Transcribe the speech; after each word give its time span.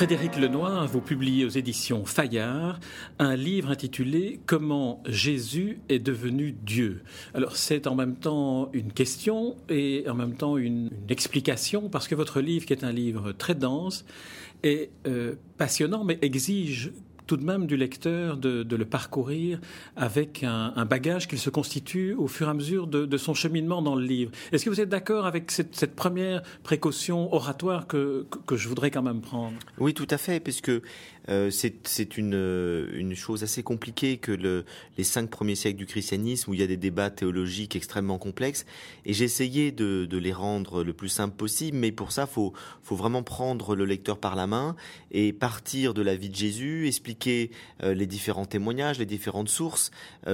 Frédéric 0.00 0.38
Lenoir, 0.38 0.86
vous 0.86 1.02
publiez 1.02 1.44
aux 1.44 1.50
éditions 1.50 2.06
Fayard 2.06 2.80
un 3.18 3.36
livre 3.36 3.68
intitulé 3.68 4.40
Comment 4.46 5.02
Jésus 5.04 5.80
est 5.90 5.98
devenu 5.98 6.52
Dieu. 6.52 7.02
Alors 7.34 7.54
c'est 7.54 7.86
en 7.86 7.94
même 7.94 8.16
temps 8.16 8.70
une 8.72 8.92
question 8.92 9.56
et 9.68 10.06
en 10.08 10.14
même 10.14 10.36
temps 10.36 10.56
une, 10.56 10.88
explication 11.10 11.90
parce 11.90 12.08
que 12.08 12.14
votre 12.14 12.40
livre, 12.40 12.64
qui 12.64 12.72
est 12.72 12.82
un 12.82 12.92
livre 12.92 13.32
très 13.32 13.54
dense, 13.54 14.06
est 14.62 14.88
euh, 15.06 15.34
passionnant 15.58 16.02
mais 16.02 16.18
exige 16.22 16.92
tout 17.30 17.36
de 17.36 17.44
même 17.44 17.66
du 17.66 17.76
lecteur 17.76 18.36
de, 18.36 18.66
le 18.74 18.84
parcourir 18.84 19.60
avec 19.94 20.42
un, 20.42 20.84
bagage 20.84 21.28
qu'il 21.28 21.38
se 21.38 21.48
constitue 21.48 22.12
au 22.14 22.26
fur 22.26 22.48
et 22.48 22.50
à 22.50 22.54
mesure 22.54 22.88
de, 22.88 23.16
son 23.16 23.34
cheminement 23.34 23.82
dans 23.82 23.94
le 23.94 24.04
livre. 24.04 24.32
Est-ce 24.50 24.64
que 24.64 24.70
vous 24.70 24.80
êtes 24.80 24.88
d'accord 24.88 25.26
avec 25.26 25.52
cette, 25.52 25.94
première 25.94 26.42
précaution 26.64 27.32
oratoire 27.32 27.86
que, 27.86 28.26
que, 28.48 28.56
je 28.56 28.66
voudrais 28.68 28.90
quand 28.90 29.02
même 29.02 29.20
prendre? 29.20 29.56
Oui, 29.78 29.94
tout 29.94 30.08
à 30.10 30.18
fait, 30.18 30.40
puisque 30.40 30.72
euh, 31.28 31.50
c'est 31.50 32.16
une, 32.16 32.34
euh, 32.34 32.90
une 32.94 33.14
chose 33.14 33.42
assez 33.42 33.62
compliquée 33.62 34.16
que 34.16 34.32
le, 34.32 34.64
les 34.96 35.04
cinq 35.04 35.30
premiers 35.30 35.54
siècles 35.54 35.78
du 35.78 35.86
christianisme, 35.86 36.50
où 36.50 36.54
il 36.54 36.60
y 36.60 36.62
a 36.62 36.66
des 36.66 36.76
débats 36.76 37.10
théologiques 37.10 37.76
extrêmement 37.76 38.18
complexes, 38.18 38.64
et 39.04 39.12
j'ai 39.12 39.24
essayé 39.24 39.72
de, 39.72 40.08
les 40.10 40.32
rendre 40.32 40.84
le 40.84 40.92
plus 40.92 41.08
simple 41.08 41.34
possible, 41.34 41.78
mais 41.78 41.92
pour 41.92 42.12
ça, 42.12 42.26
faut, 42.26 42.52
faut 42.82 42.96
vraiment 42.96 43.22
prendre 43.22 43.74
le 43.74 43.84
lecteur 43.84 44.18
par 44.18 44.36
la 44.36 44.46
main 44.46 44.76
et 45.12 45.32
partir 45.32 45.94
de 45.94 46.02
la 46.02 46.14
vie 46.14 46.28
de 46.28 46.34
Jésus, 46.34 46.86
expliquer 46.86 47.50
euh, 47.82 47.94
les 47.94 48.06
différents 48.06 48.44
témoignages, 48.44 48.98
les 48.98 49.06
différentes 49.06 49.48
sources 49.48 49.90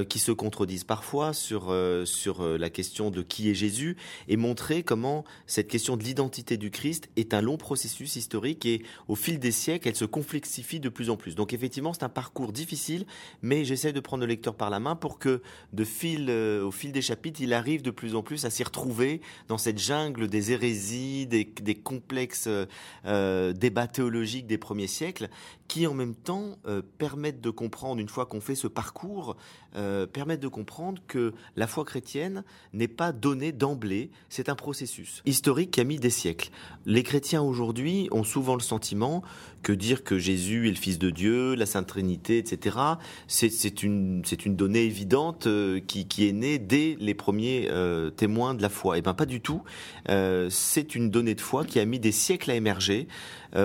qui 0.09 0.19
se 0.19 0.33
contredisent 0.33 0.85
parfois 0.85 1.33
sur 1.33 1.73
la 1.73 2.71
question 2.71 3.11
de 3.11 3.23
qui 3.23 3.51
est 3.51 3.55
Jésus, 3.55 3.97
et 4.29 4.37
montrer 4.37 4.83
comment 4.83 5.25
cette 5.47 5.69
question 5.69 5.97
de 5.97 6.03
l'identité 6.03 6.57
du 6.57 6.71
Christ 6.71 7.09
est 7.17 7.35
un 7.35 7.41
long 7.41 7.57
processus 7.57 8.17
historique, 8.17 8.67
et 8.67 8.83
au 9.09 9.15
fil 9.15 9.39
des 9.39 9.53
siècles, 9.53 9.89
elle 9.89 9.97
se 9.97 10.05
complexifie 10.05 10.76
de 10.81 10.89
plus 10.89 11.11
en 11.11 11.17
plus. 11.17 11.35
Donc 11.35 11.53
effectivement, 11.53 11.93
c'est 11.93 12.03
un 12.03 12.09
parcours 12.09 12.53
difficile, 12.53 13.07
mais 13.43 13.65
j'essaie 13.65 13.93
de 13.93 14.01
prendre 14.01 14.23
le 14.23 14.27
lecteur 14.27 14.55
par 14.55 14.71
la 14.71 14.81
main 14.81 14.97
pour 14.97 15.19
que, 15.19 15.43
de 15.73 15.85
fil, 15.85 16.27
euh, 16.29 16.65
au 16.65 16.71
fil 16.71 16.93
des 16.93 17.03
chapitres, 17.03 17.41
il 17.41 17.53
arrive 17.53 17.83
de 17.83 17.91
plus 17.91 18.15
en 18.15 18.23
plus 18.23 18.45
à 18.45 18.51
s'y 18.51 18.65
retrouver 18.65 19.21
dans 19.49 19.59
cette 19.59 19.79
jungle 19.79 20.29
des 20.29 20.53
hérésies, 20.53 21.27
des, 21.27 21.47
complexes 21.75 22.49
euh, 23.07 23.53
débats 23.53 23.87
théologiques 23.87 24.47
des 24.47 24.59
premiers 24.59 24.87
siècles, 24.87 25.29
qui 25.69 25.87
en 25.87 25.95
même 25.95 26.15
temps 26.15 26.57
euh, 26.67 26.83
permettent 26.99 27.41
de 27.41 27.51
comprendre, 27.51 28.01
une 28.01 28.09
fois 28.09 28.27
qu'on 28.27 28.41
fait 28.41 28.55
ce 28.55 28.67
parcours, 28.67 29.37
permettent 30.15 30.41
de 30.41 30.49
comprendre 30.49 31.03
que 31.07 31.35
la 31.55 31.67
foi 31.67 31.85
chrétienne 31.85 32.45
n'est 32.73 32.89
pas 32.89 33.13
donnée 33.13 33.53
d'emblée, 33.53 34.11
c'est 34.31 34.49
un 34.49 34.55
processus 34.55 35.21
historique 35.27 35.73
qui 35.73 35.81
a 35.81 35.85
mis 35.85 35.99
des 35.99 36.11
siècles. 36.11 36.51
Les 36.87 37.03
chrétiens 37.03 37.43
aujourd'hui 37.43 38.09
ont 38.11 38.25
souvent 38.25 38.55
le 38.55 38.61
sentiment 38.61 39.23
que 39.63 39.73
dire 39.73 40.05
que 40.05 40.19
Jésus 40.19 40.66
le 40.71 40.77
Fils 40.77 40.99
de 40.99 41.11
Dieu, 41.11 41.55
la 41.55 41.67
Sainte 41.67 41.87
Trinité, 41.87 42.39
etc., 42.39 42.77
c'est 43.27 43.83
une, 43.83 44.23
donnée 44.47 44.85
évidente 44.85 45.47
euh, 45.47 45.81
qui, 45.81 46.29
est 46.29 46.33
née 46.33 46.59
dès 46.59 46.97
les 47.01 47.15
premiers 47.15 47.69
euh, 47.71 48.11
témoins 48.11 48.55
de 48.55 48.63
la 48.63 48.69
foi. 48.69 48.97
Et 48.97 48.99
eh 48.99 49.03
bien 49.03 49.15
pas 49.15 49.27
du 49.27 49.41
tout. 49.41 49.63
Euh, 50.09 50.49
c'est 50.51 50.95
une 50.95 51.11
donnée 51.11 51.35
de 51.35 51.41
foi 51.41 51.65
qui 51.65 51.81
a 51.81 51.85
mis 51.85 51.99
des 51.99 52.13
siècles 52.13 52.51
à 52.51 52.55
émerger 52.55 53.09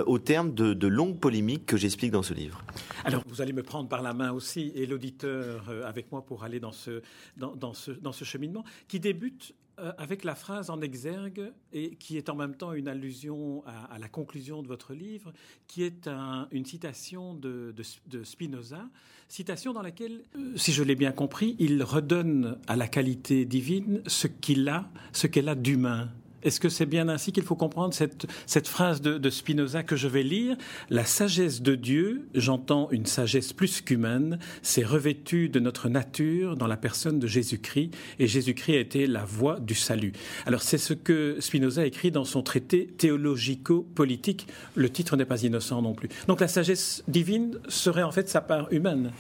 au 0.06 0.20
terme 0.20 0.54
de, 0.54 0.88
longues 0.88 1.20
polémiques 1.20 1.66
que 1.66 1.76
j'explique 1.76 2.12
dans 2.12 2.24
ce 2.24 2.34
livre. 2.34 2.64
Alors 3.04 3.24
vous 3.28 3.42
allez 3.42 3.52
me 3.52 3.64
prendre 3.64 3.90
par 3.90 4.02
la 4.02 4.14
main 4.14 4.32
aussi 4.32 4.72
et 4.74 4.86
l'auditeur 4.86 5.70
avec 5.86 6.10
moi 6.14 6.24
pour 6.24 6.46
aller 6.46 6.62
dans 6.62 6.72
ce, 6.72 7.02
dans 7.36 7.74
ce 7.74 8.24
cheminement 8.24 8.64
qui 8.88 9.02
débute 9.02 9.54
euh, 9.80 9.94
avec 9.98 10.24
la 10.24 10.36
phrase 10.36 10.70
en 10.70 10.82
exergue 10.82 11.52
et 11.72 11.96
qui 11.96 12.18
est 12.18 12.30
en 12.30 12.36
même 12.36 12.56
temps 12.56 12.74
une 12.74 12.88
allusion 12.88 13.64
à, 13.66 13.98
la 14.00 14.10
conclusion 14.10 14.62
de 14.62 14.68
votre 14.68 14.94
livre, 14.94 15.32
qui 15.68 15.84
est 15.84 16.10
une 16.52 16.66
citation 16.66 17.34
de, 17.34 17.74
Spinoza, 18.24 18.90
citation 19.28 19.74
dans 19.74 19.82
laquelle, 19.82 20.24
euh, 20.36 20.56
si 20.58 20.74
je 20.74 20.84
l'ai 20.84 20.96
bien 20.96 21.12
compris, 21.12 21.56
il 21.60 21.82
redonne 21.84 22.58
à 22.68 22.76
la 22.76 22.88
qualité 22.88 23.46
divine 23.46 24.02
ce 24.08 24.28
qu'il 24.28 24.68
a, 24.68 24.90
ce 25.14 25.28
qu'elle 25.28 25.50
a 25.50 25.56
d'humain. 25.56 26.10
Est-ce 26.44 26.60
que 26.60 26.70
c'est 26.70 26.86
bien 26.86 27.10
ainsi 27.10 27.32
qu'il 27.32 27.44
faut 27.44 27.56
comprendre 27.56 27.94
cette, 27.94 28.68
phrase 28.68 29.02
de, 29.02 29.18
de, 29.18 29.30
Spinoza 29.30 29.84
que 29.84 29.96
je 29.96 30.08
vais 30.08 30.24
lire? 30.24 30.56
La 30.90 31.06
sagesse 31.06 31.62
de 31.62 31.76
Dieu, 31.76 32.28
j'entends 32.34 32.90
une 32.92 33.06
sagesse 33.06 33.54
plus 33.54 33.82
qu'humaine, 33.82 34.40
s'est 34.62 34.84
revêtue 34.84 35.50
de 35.50 35.60
notre 35.60 35.90
nature 35.90 36.56
dans 36.56 36.68
la 36.68 36.78
personne 36.78 37.20
de 37.20 37.28
Jésus-Christ, 37.28 37.92
et 38.20 38.28
Jésus-Christ 38.28 38.76
a 38.76 38.80
été 38.80 39.08
la 39.08 39.26
voie 39.26 39.60
du 39.60 39.76
salut. 39.76 40.14
Alors 40.46 40.62
c'est 40.62 40.78
ce 40.78 40.94
que 40.94 41.38
Spinoza 41.40 41.86
écrit 41.86 42.12
dans 42.12 42.26
son 42.26 42.42
traité 42.42 42.88
théologico-politique. 42.88 44.48
Le 44.76 44.90
titre 44.90 45.18
n'est 45.18 45.26
pas 45.26 45.44
innocent 45.44 45.82
non 45.82 45.94
plus. 45.94 46.10
Donc 46.28 46.42
la 46.42 46.48
sagesse 46.48 47.04
divine 47.08 47.60
serait 47.68 48.04
en 48.04 48.12
fait 48.12 48.30
sa 48.30 48.42
part 48.42 48.72
humaine. 48.72 49.12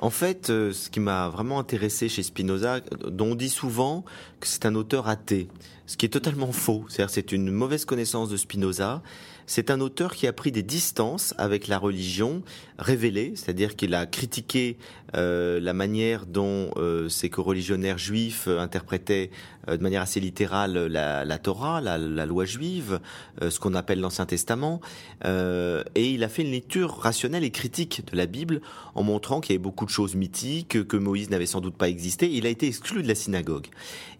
En 0.00 0.08
fait, 0.08 0.48
euh, 0.48 0.72
ce 0.72 0.88
qui 0.88 0.98
m'a 0.98 1.28
vraiment 1.28 1.58
intéressé 1.58 2.08
chez 2.08 2.22
Spinoza, 2.22 2.80
dont 3.06 3.32
on 3.32 3.34
dit 3.34 3.50
souvent 3.50 4.02
que 4.40 4.46
c'est 4.46 4.64
un 4.64 4.74
auteur 4.74 5.08
athée, 5.08 5.48
ce 5.86 5.98
qui 5.98 6.06
est 6.06 6.10
totalement 6.10 6.52
faux. 6.52 6.86
C'est-à-dire, 6.88 7.12
c'est 7.12 7.32
une 7.32 7.50
mauvaise 7.50 7.84
connaissance 7.84 8.30
de 8.30 8.38
Spinoza. 8.38 9.02
C'est 9.46 9.70
un 9.70 9.78
auteur 9.80 10.14
qui 10.14 10.26
a 10.26 10.32
pris 10.32 10.52
des 10.52 10.62
distances 10.62 11.34
avec 11.36 11.68
la 11.68 11.76
religion 11.76 12.42
révélée, 12.78 13.34
c'est-à-dire 13.36 13.76
qu'il 13.76 13.94
a 13.94 14.06
critiqué 14.06 14.78
la 15.14 15.72
manière 15.72 16.26
dont 16.26 16.70
euh, 16.76 17.08
ces 17.08 17.30
coreligionnaires 17.30 17.98
juifs 17.98 18.48
interprétaient 18.48 19.30
euh, 19.68 19.76
de 19.76 19.82
manière 19.82 20.02
assez 20.02 20.20
littérale 20.20 20.86
la, 20.86 21.38
Torah, 21.38 21.80
la, 21.80 22.26
loi 22.26 22.44
juive, 22.44 23.00
ce 23.40 23.58
qu'on 23.58 23.74
appelle 23.74 24.00
l'Ancien 24.00 24.26
Testament, 24.26 24.80
et 25.24 26.10
il 26.10 26.24
a 26.24 26.28
fait 26.28 26.42
une 26.42 26.50
lecture 26.50 26.96
rationnelle 26.98 27.44
et 27.44 27.50
critique 27.50 28.02
de 28.10 28.16
la 28.16 28.26
Bible 28.26 28.60
en 28.94 29.02
montrant 29.02 29.40
qu'il 29.40 29.54
y 29.54 29.56
avait 29.56 29.62
beaucoup 29.62 29.84
de 29.84 29.90
choses 29.90 30.14
mythiques, 30.14 30.86
que 30.86 30.96
Moïse 30.96 31.30
n'avait 31.30 31.46
sans 31.46 31.60
doute 31.60 31.76
pas 31.76 31.88
existé. 31.88 32.30
Il 32.30 32.46
a 32.46 32.50
été 32.50 32.66
exclu 32.66 33.02
de 33.02 33.08
la 33.08 33.14
synagogue. 33.14 33.66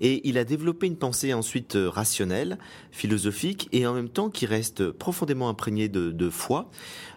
Et 0.01 0.27
il 0.28 0.39
a 0.39 0.45
développé 0.45 0.87
une 0.87 0.97
pensée 0.97 1.34
ensuite 1.34 1.77
rationnelle, 1.77 2.59
philosophique, 2.91 3.69
et 3.72 3.87
en 3.87 3.95
même 3.95 4.09
temps 4.09 4.31
qui 4.31 4.47
reste 4.47 4.91
profondément 4.91 5.49
imprégné 5.49 5.89
de, 5.89 6.11
de 6.11 6.31
foi. 6.31 6.71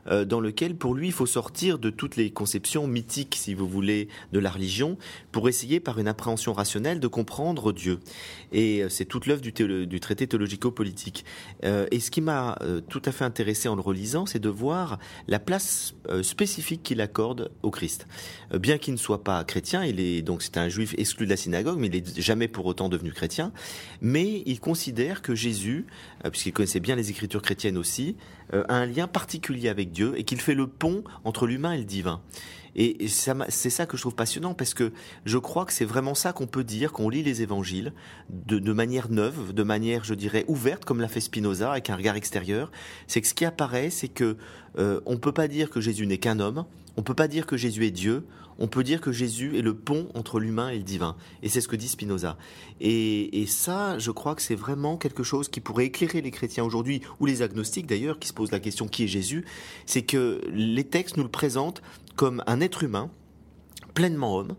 Euh, 0.07 0.25
dans 0.25 0.41
lequel, 0.41 0.75
pour 0.75 0.95
lui, 0.95 1.07
il 1.07 1.13
faut 1.13 1.25
sortir 1.25 1.79
de 1.79 1.90
toutes 1.90 2.17
les 2.17 2.31
conceptions 2.31 2.88
mythiques, 2.88 3.35
si 3.40 3.53
vous 3.53 3.62
voulez, 3.68 4.07
de 4.31 4.40
la 4.40 4.50
religion, 4.50 4.97
pour 5.31 5.50
essayer, 5.50 5.79
par 5.79 6.00
une 6.00 6.07
appréhension 6.07 6.53
rationnelle, 6.53 7.00
de 7.00 7.07
comprendre 7.07 7.74
Dieu. 7.74 8.00
Et 8.51 8.84
euh, 8.84 8.90
c'est 8.90 9.06
toute 9.06 9.25
l'œuvre 9.25 9.41
du, 9.41 10.00
traité 10.00 10.28
théologico-politique. 10.28 11.25
Euh, 11.63 11.88
et 11.91 12.00
ce 12.00 12.12
qui 12.12 12.22
m'a 12.22 12.57
tout 12.90 13.02
à 13.06 13.12
fait 13.12 13.25
intéressé 13.25 13.68
en 13.68 13.75
le 13.75 13.81
relisant, 13.81 14.25
c'est 14.25 14.40
de 14.40 14.50
voir 14.50 15.00
la 15.28 15.40
place 15.40 15.94
spécifique 16.22 16.84
qu'il 16.84 17.02
accorde 17.02 17.52
au 17.62 17.72
Christ. 17.72 18.07
bien 18.53 18.78
qu'il 18.78 18.94
ne 18.94 19.00
soit 19.00 19.23
pas 19.23 19.44
chrétien, 19.44 19.84
il 19.84 20.00
est 20.00 20.22
donc 20.22 20.41
c'est 20.41 20.57
un 20.57 20.69
juif 20.69 20.94
exclu 20.97 21.25
de 21.25 21.31
la 21.31 21.38
synagogue, 21.38 21.78
mais 21.79 21.88
il 21.88 22.03
n'est 22.03 22.22
jamais 22.22 22.47
pour 22.47 22.66
autant 22.66 22.90
devenu 22.90 23.12
chrétien. 23.12 23.52
Mais 24.02 24.44
il 24.46 24.59
considère 24.59 25.22
que 25.22 25.35
Jésus, 25.35 25.85
puisqu'il 26.31 26.53
connaissait 26.53 26.79
bien 26.79 26.96
les 26.96 27.09
Écritures 27.09 27.41
chrétiennes 27.41 27.78
aussi, 27.78 28.16
a 28.52 28.75
un 28.75 28.85
lien 28.85 29.07
particulier 29.07 29.69
avec 29.69 29.91
Dieu 29.91 30.13
et 30.18 30.23
qu'il 30.23 30.40
fait 30.40 30.56
le 30.56 30.68
pont 30.68 31.03
entre 31.23 31.47
l'humain 31.47 31.73
et 31.73 31.78
le 31.78 31.85
divin. 31.85 32.22
Et 32.75 33.07
c'est 33.07 33.69
ça 33.69 33.85
que 33.85 33.97
je 33.97 34.02
trouve 34.02 34.16
passionnant 34.16 34.53
parce 34.53 34.73
que 34.73 34.91
je 35.25 35.37
crois 35.37 35.66
que 35.66 35.73
c'est 35.73 35.85
vraiment 35.85 36.16
ça 36.16 36.34
qu'on 36.34 36.47
peut 36.47 36.64
dire 36.64 36.91
quand 36.91 37.03
on 37.03 37.09
lit 37.09 37.23
les 37.23 37.41
évangiles 37.41 37.93
de, 38.29 38.73
manière 38.73 39.09
neuve, 39.09 39.53
de 39.53 39.64
manière, 39.64 40.03
je 40.03 40.14
dirais, 40.14 40.46
ouverte, 40.47 40.85
comme 40.85 40.99
l'a 40.99 41.08
fait 41.08 41.22
Spinoza 41.22 41.72
avec 41.72 41.90
un 41.90 41.96
regard 41.96 42.16
extérieur. 42.16 42.72
C'est 43.08 43.22
que 43.22 43.28
ce 43.28 43.34
qui 43.34 43.46
apparaît, 43.46 43.90
c'est 43.90 44.08
que 44.08 44.37
euh, 44.79 45.02
on 45.05 45.17
peut 45.17 45.31
pas 45.31 45.47
dire 45.47 45.70
que 45.70 45.81
Jésus 45.81 46.08
n'est 46.08 46.17
qu'un 46.17 46.40
homme, 46.40 46.66
on 46.97 47.03
peut 47.03 47.14
pas 47.14 47.28
dire 47.28 47.46
que 47.46 47.58
Jésus 47.58 47.85
est 47.85 47.91
Dieu, 47.91 48.25
on 48.59 48.67
peut 48.67 48.84
dire 48.84 49.02
que 49.02 49.11
Jésus 49.11 49.58
est 49.58 49.61
le 49.61 49.75
pont 49.75 50.09
entre 50.14 50.40
l'humain 50.40 50.70
et 50.70 50.78
le 50.78 50.84
divin. 50.84 51.16
Et 51.41 51.49
c'est 51.49 51.61
ce 51.61 51.67
que 51.67 51.75
dit 51.75 51.87
Spinoza. 51.87 52.37
Et, 52.79 53.46
ça, 53.47 53.97
je 53.99 54.11
crois 54.11 54.35
que 54.35 54.41
c'est 54.41 54.55
vraiment 54.55 54.97
quelque 54.97 55.23
chose 55.23 55.49
qui 55.49 55.59
pourrait 55.59 55.85
éclairer 55.85 56.22
les 56.22 56.31
chrétiens 56.31 56.64
aujourd'hui, 56.64 57.02
ou 57.20 57.25
les 57.25 57.41
agnostiques 57.41 57.87
d'ailleurs, 57.87 58.20
qui 58.20 58.28
se 58.28 58.34
posent 58.34 58.52
la 58.52 58.59
question 58.59 58.87
qui 58.87 59.03
est 59.03 59.08
Jésus, 59.08 59.46
c'est 59.85 60.03
que 60.03 60.41
les 60.52 60.84
textes 60.84 61.17
nous 61.17 61.23
le 61.23 61.29
présentent 61.29 61.81
comme 62.15 62.43
un 62.47 62.61
être 62.61 62.83
humain, 62.83 63.09
pleinement 63.93 64.35
homme, 64.35 64.55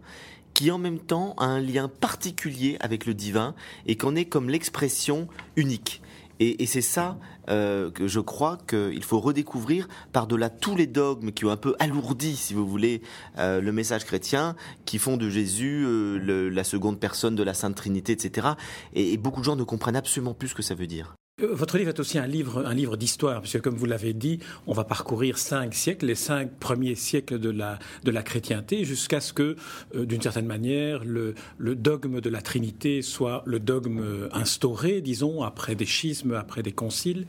qui 0.54 0.70
en 0.70 0.78
même 0.78 1.00
temps 1.00 1.34
a 1.36 1.44
un 1.44 1.60
lien 1.60 1.88
particulier 1.88 2.76
avec 2.80 3.06
le 3.06 3.14
divin 3.14 3.54
et 3.86 3.96
qu'en 3.96 4.14
est 4.14 4.24
comme 4.24 4.48
l'expression 4.48 5.28
unique. 5.56 6.00
Et, 6.40 6.66
c'est 6.66 6.82
ça 6.82 7.18
euh, 7.48 7.92
que 7.92 8.08
je 8.08 8.18
crois 8.18 8.58
qu'il 8.68 9.04
faut 9.04 9.20
redécouvrir 9.20 9.88
par-delà 10.12 10.50
tous 10.50 10.74
les 10.74 10.88
dogmes 10.88 11.30
qui 11.30 11.44
ont 11.44 11.50
un 11.50 11.56
peu 11.56 11.76
alourdi, 11.78 12.34
si 12.34 12.54
vous 12.54 12.66
voulez, 12.66 13.02
euh, 13.38 13.60
le 13.60 13.72
message 13.72 14.04
chrétien, 14.04 14.56
qui 14.84 14.98
font 14.98 15.16
de 15.16 15.30
Jésus 15.30 15.84
euh, 15.86 16.48
la 16.50 16.64
seconde 16.64 16.98
personne 16.98 17.36
de 17.36 17.42
la 17.44 17.54
Sainte 17.54 17.76
Trinité, 17.76 18.12
etc. 18.12 18.48
Et, 18.94 19.12
et 19.12 19.16
beaucoup 19.16 19.40
de 19.40 19.44
gens 19.44 19.56
ne 19.56 19.62
comprennent 19.62 19.96
absolument 19.96 20.34
plus 20.34 20.48
ce 20.48 20.54
que 20.54 20.62
ça 20.62 20.74
veut 20.74 20.88
dire. 20.88 21.14
Euh, 21.42 21.48
votre 21.50 21.78
livre 21.78 21.88
est 21.88 21.98
aussi 21.98 22.16
un 22.16 22.28
livre, 22.28 22.64
un 22.64 22.74
livre 22.74 22.96
d'histoire, 22.96 23.40
puisque 23.40 23.60
comme 23.60 23.74
vous 23.74 23.86
l'avez 23.86 24.12
dit, 24.12 24.38
on 24.68 24.72
va 24.72 24.84
parcourir 24.84 25.36
cinq 25.36 25.74
siècles, 25.74 26.06
les 26.06 26.14
cinq 26.14 26.48
premiers 26.60 26.94
siècles 26.94 27.40
de 27.40 27.50
la, 27.50 27.80
de 28.04 28.12
la 28.12 28.22
chrétienté, 28.22 28.84
jusqu'à 28.84 29.20
ce 29.20 29.32
que, 29.32 29.56
euh, 29.96 30.06
d'une 30.06 30.22
certaine 30.22 30.46
manière, 30.46 31.04
le, 31.04 31.34
le, 31.58 31.74
dogme 31.74 32.20
de 32.20 32.30
la 32.30 32.40
Trinité 32.40 33.02
soit 33.02 33.42
le 33.46 33.58
dogme 33.58 33.98
euh, 33.98 34.28
instauré, 34.32 35.00
disons, 35.00 35.42
après 35.42 35.74
des 35.74 35.86
schismes, 35.86 36.34
après 36.34 36.62
des 36.62 36.70
conciles. 36.70 37.26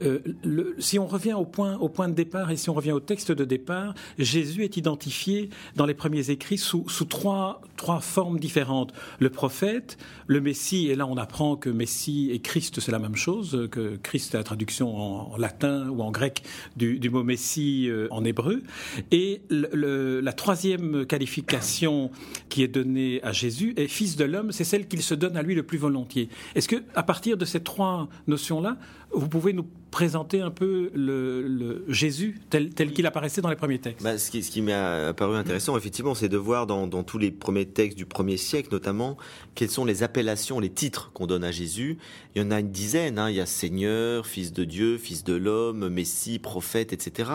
le, 0.00 0.74
si 0.80 0.98
on 0.98 1.06
revient 1.06 1.34
au 1.34 1.44
point, 1.44 1.76
au 1.78 1.88
point 1.88 2.08
de 2.08 2.14
départ 2.14 2.50
et 2.50 2.56
si 2.56 2.70
on 2.70 2.74
revient 2.74 2.90
au 2.90 2.98
texte 2.98 3.30
de 3.30 3.44
départ, 3.44 3.94
Jésus 4.18 4.64
est 4.64 4.76
identifié 4.76 5.48
dans 5.76 5.86
les 5.86 5.94
premiers 5.94 6.30
écrits 6.30 6.58
sous, 6.58 6.88
sous 6.88 7.04
trois, 7.04 7.60
trois 7.76 8.00
formes 8.00 8.40
différentes. 8.40 8.92
Le 9.20 9.30
prophète, 9.30 9.96
le 10.26 10.40
Messie, 10.40 10.88
et 10.88 10.96
là 10.96 11.06
on 11.06 11.16
apprend 11.16 11.54
que 11.54 11.70
Messie 11.70 12.30
et 12.32 12.40
Christ, 12.40 12.80
c'est 12.80 12.90
la 12.90 12.98
même 12.98 13.14
chose 13.14 13.43
que 13.50 13.96
Christ, 13.96 14.34
la 14.34 14.42
traduction 14.42 14.96
en, 15.32 15.36
latin 15.36 15.88
ou 15.88 16.02
en 16.02 16.10
grec 16.10 16.42
du, 16.76 17.10
mot 17.10 17.22
Messie 17.22 17.88
euh, 17.88 18.08
en 18.10 18.24
hébreu. 18.24 18.62
Et 19.10 19.42
la 19.50 20.32
troisième 20.32 21.06
qualification 21.06 22.10
qui 22.48 22.62
est 22.62 22.68
donnée 22.68 23.20
à 23.22 23.32
Jésus 23.32 23.74
est 23.76 23.88
Fils 23.88 24.16
de 24.16 24.24
l'homme, 24.24 24.52
c'est 24.52 24.64
celle 24.64 24.88
qu'il 24.88 25.02
se 25.02 25.14
donne 25.14 25.36
à 25.36 25.42
lui 25.42 25.54
le 25.54 25.62
plus 25.62 25.78
volontiers. 25.78 26.28
Est-ce 26.54 26.68
que, 26.68 26.82
à 26.94 27.02
partir 27.02 27.36
de 27.36 27.44
ces 27.44 27.60
trois 27.60 28.08
notions-là, 28.26 28.76
vous 29.12 29.28
pouvez 29.28 29.52
nous 29.52 29.66
présenter 29.90 30.40
un 30.40 30.50
peu 30.50 30.90
le, 30.92 31.84
Jésus 31.88 32.40
tel, 32.50 32.72
qu'il 32.72 33.06
apparaissait 33.06 33.40
dans 33.40 33.48
les 33.48 33.56
premiers 33.56 33.78
textes? 33.78 34.02
Bah, 34.02 34.18
Ce 34.18 34.30
qui, 34.30 34.42
ce 34.42 34.50
qui 34.50 34.60
m'est 34.60 34.72
apparu 34.72 35.36
intéressant, 35.36 35.76
effectivement, 35.76 36.16
c'est 36.16 36.28
de 36.28 36.36
voir 36.36 36.66
dans, 36.66 36.88
tous 37.04 37.18
les 37.18 37.30
premiers 37.30 37.66
textes 37.66 37.96
du 37.96 38.06
premier 38.06 38.36
siècle, 38.36 38.70
notamment, 38.72 39.16
quelles 39.54 39.70
sont 39.70 39.84
les 39.84 40.02
appellations, 40.02 40.58
les 40.58 40.70
titres 40.70 41.12
qu'on 41.12 41.26
donne 41.26 41.44
à 41.44 41.52
Jésus. 41.52 41.98
Il 42.34 42.42
y 42.42 42.44
en 42.44 42.50
a 42.50 42.58
une 42.58 42.72
dizaine. 42.72 43.18
Hein. 43.18 43.30
Il 43.34 43.38
y 43.38 43.40
a 43.40 43.46
Seigneur, 43.46 44.28
Fils 44.28 44.52
de 44.52 44.62
Dieu, 44.62 44.96
Fils 44.96 45.24
de 45.24 45.34
l'homme, 45.34 45.88
Messie, 45.88 46.38
prophète, 46.38 46.92
etc. 46.92 47.32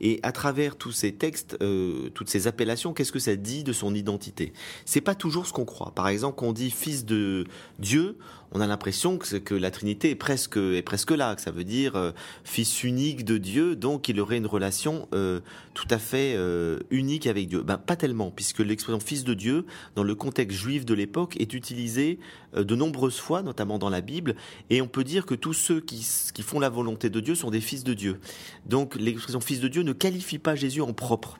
Et 0.00 0.20
à 0.22 0.30
travers 0.30 0.76
tous 0.76 0.92
ces 0.92 1.10
textes, 1.10 1.56
euh, 1.62 2.10
toutes 2.10 2.28
ces 2.30 2.46
appellations, 2.46 2.92
qu'est-ce 2.92 3.10
que 3.10 3.18
ça 3.18 3.34
dit 3.34 3.64
de 3.64 3.72
son 3.72 3.92
identité? 3.92 4.52
C'est 4.84 5.00
pas 5.00 5.16
toujours 5.16 5.48
ce 5.48 5.52
qu'on 5.52 5.64
croit. 5.64 5.90
Par 5.96 6.06
exemple, 6.06 6.44
on 6.44 6.52
dit 6.52 6.70
Fils 6.70 7.04
de 7.04 7.44
Dieu, 7.80 8.18
on 8.54 8.60
a 8.60 8.66
l'impression 8.66 9.18
que, 9.18 9.54
la 9.54 9.70
Trinité 9.70 10.10
est 10.10 10.14
presque, 10.14 10.56
est 10.56 10.82
presque 10.82 11.10
là, 11.10 11.34
que 11.34 11.40
ça 11.40 11.50
veut 11.50 11.64
dire 11.64 11.96
euh, 11.96 12.12
fils 12.44 12.84
unique 12.84 13.24
de 13.24 13.38
Dieu, 13.38 13.76
donc 13.76 14.08
il 14.08 14.20
aurait 14.20 14.36
une 14.36 14.46
relation 14.46 15.08
euh, 15.14 15.40
tout 15.74 15.86
à 15.90 15.98
fait 15.98 16.34
euh, 16.36 16.80
unique 16.90 17.26
avec 17.26 17.48
Dieu. 17.48 17.62
Ben, 17.62 17.78
pas 17.78 17.96
tellement, 17.96 18.30
puisque 18.30 18.58
l'expression 18.60 19.00
fils 19.00 19.24
de 19.24 19.34
Dieu, 19.34 19.66
dans 19.94 20.02
le 20.02 20.14
contexte 20.14 20.58
juif 20.58 20.84
de 20.84 20.94
l'époque, 20.94 21.36
est 21.40 21.54
utilisée 21.54 22.18
de 22.54 22.74
nombreuses 22.76 23.18
fois, 23.18 23.42
notamment 23.42 23.78
dans 23.78 23.88
la 23.88 24.02
Bible, 24.02 24.34
et 24.68 24.82
on 24.82 24.88
peut 24.88 25.04
dire 25.04 25.24
que 25.24 25.34
tous 25.34 25.54
ceux 25.54 25.80
qui, 25.80 26.06
qui 26.34 26.42
font 26.42 26.60
la 26.60 26.68
volonté 26.68 27.08
de 27.08 27.20
Dieu 27.20 27.34
sont 27.34 27.50
des 27.50 27.62
fils 27.62 27.84
de 27.84 27.94
Dieu. 27.94 28.20
Donc 28.66 28.94
l'expression 28.96 29.40
fils 29.40 29.60
de 29.60 29.68
Dieu 29.68 29.82
ne 29.82 29.92
qualifie 29.92 30.38
pas 30.38 30.54
Jésus 30.54 30.82
en 30.82 30.92
propre. 30.92 31.38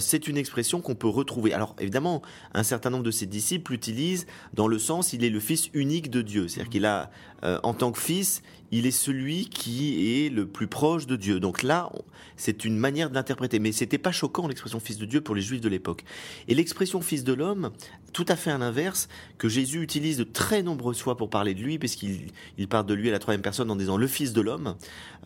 c'est 0.00 0.28
une 0.28 0.36
expression 0.36 0.82
qu'on 0.82 0.94
peut 0.94 1.08
retrouver. 1.08 1.54
Alors 1.54 1.74
évidemment, 1.78 2.20
un 2.52 2.62
certain 2.62 2.90
nombre 2.90 3.04
de 3.04 3.10
ses 3.10 3.26
disciples 3.26 3.72
l'utilisent 3.72 4.26
dans 4.52 4.68
le 4.68 4.78
sens 4.78 5.14
il 5.14 5.24
est 5.24 5.30
le 5.30 5.40
fils 5.40 5.70
unique 5.72 6.10
de 6.10 6.20
Dieu. 6.20 6.41
C'est-à-dire 6.48 6.70
qu'il 6.70 6.86
a, 6.86 7.10
euh, 7.44 7.58
en 7.62 7.74
tant 7.74 7.92
que 7.92 7.98
fils, 7.98 8.42
il 8.70 8.86
est 8.86 8.90
celui 8.90 9.46
qui 9.46 10.24
est 10.24 10.30
le 10.30 10.46
plus 10.46 10.66
proche 10.66 11.06
de 11.06 11.16
Dieu. 11.16 11.40
Donc 11.40 11.62
là, 11.62 11.90
c'est 12.36 12.64
une 12.64 12.78
manière 12.78 13.10
d'interpréter. 13.10 13.58
Mais 13.58 13.70
c'était 13.70 13.98
pas 13.98 14.12
choquant 14.12 14.48
l'expression 14.48 14.80
fils 14.80 14.96
de 14.96 15.04
Dieu 15.04 15.20
pour 15.20 15.34
les 15.34 15.42
juifs 15.42 15.60
de 15.60 15.68
l'époque. 15.68 16.04
Et 16.48 16.54
l'expression 16.54 17.02
fils 17.02 17.22
de 17.22 17.34
l'homme, 17.34 17.70
tout 18.14 18.24
à 18.28 18.36
fait 18.36 18.50
à 18.50 18.56
l'inverse, 18.56 19.08
que 19.36 19.48
Jésus 19.48 19.82
utilise 19.82 20.16
de 20.16 20.24
très 20.24 20.62
nombreuses 20.62 21.00
fois 21.00 21.16
pour 21.18 21.28
parler 21.28 21.54
de 21.54 21.60
lui, 21.60 21.78
puisqu'il 21.78 22.32
il 22.56 22.66
parle 22.66 22.86
de 22.86 22.94
lui 22.94 23.10
à 23.10 23.12
la 23.12 23.18
troisième 23.18 23.42
personne 23.42 23.70
en 23.70 23.76
disant 23.76 23.98
le 23.98 24.06
fils 24.06 24.32
de 24.32 24.40
l'homme, 24.40 24.76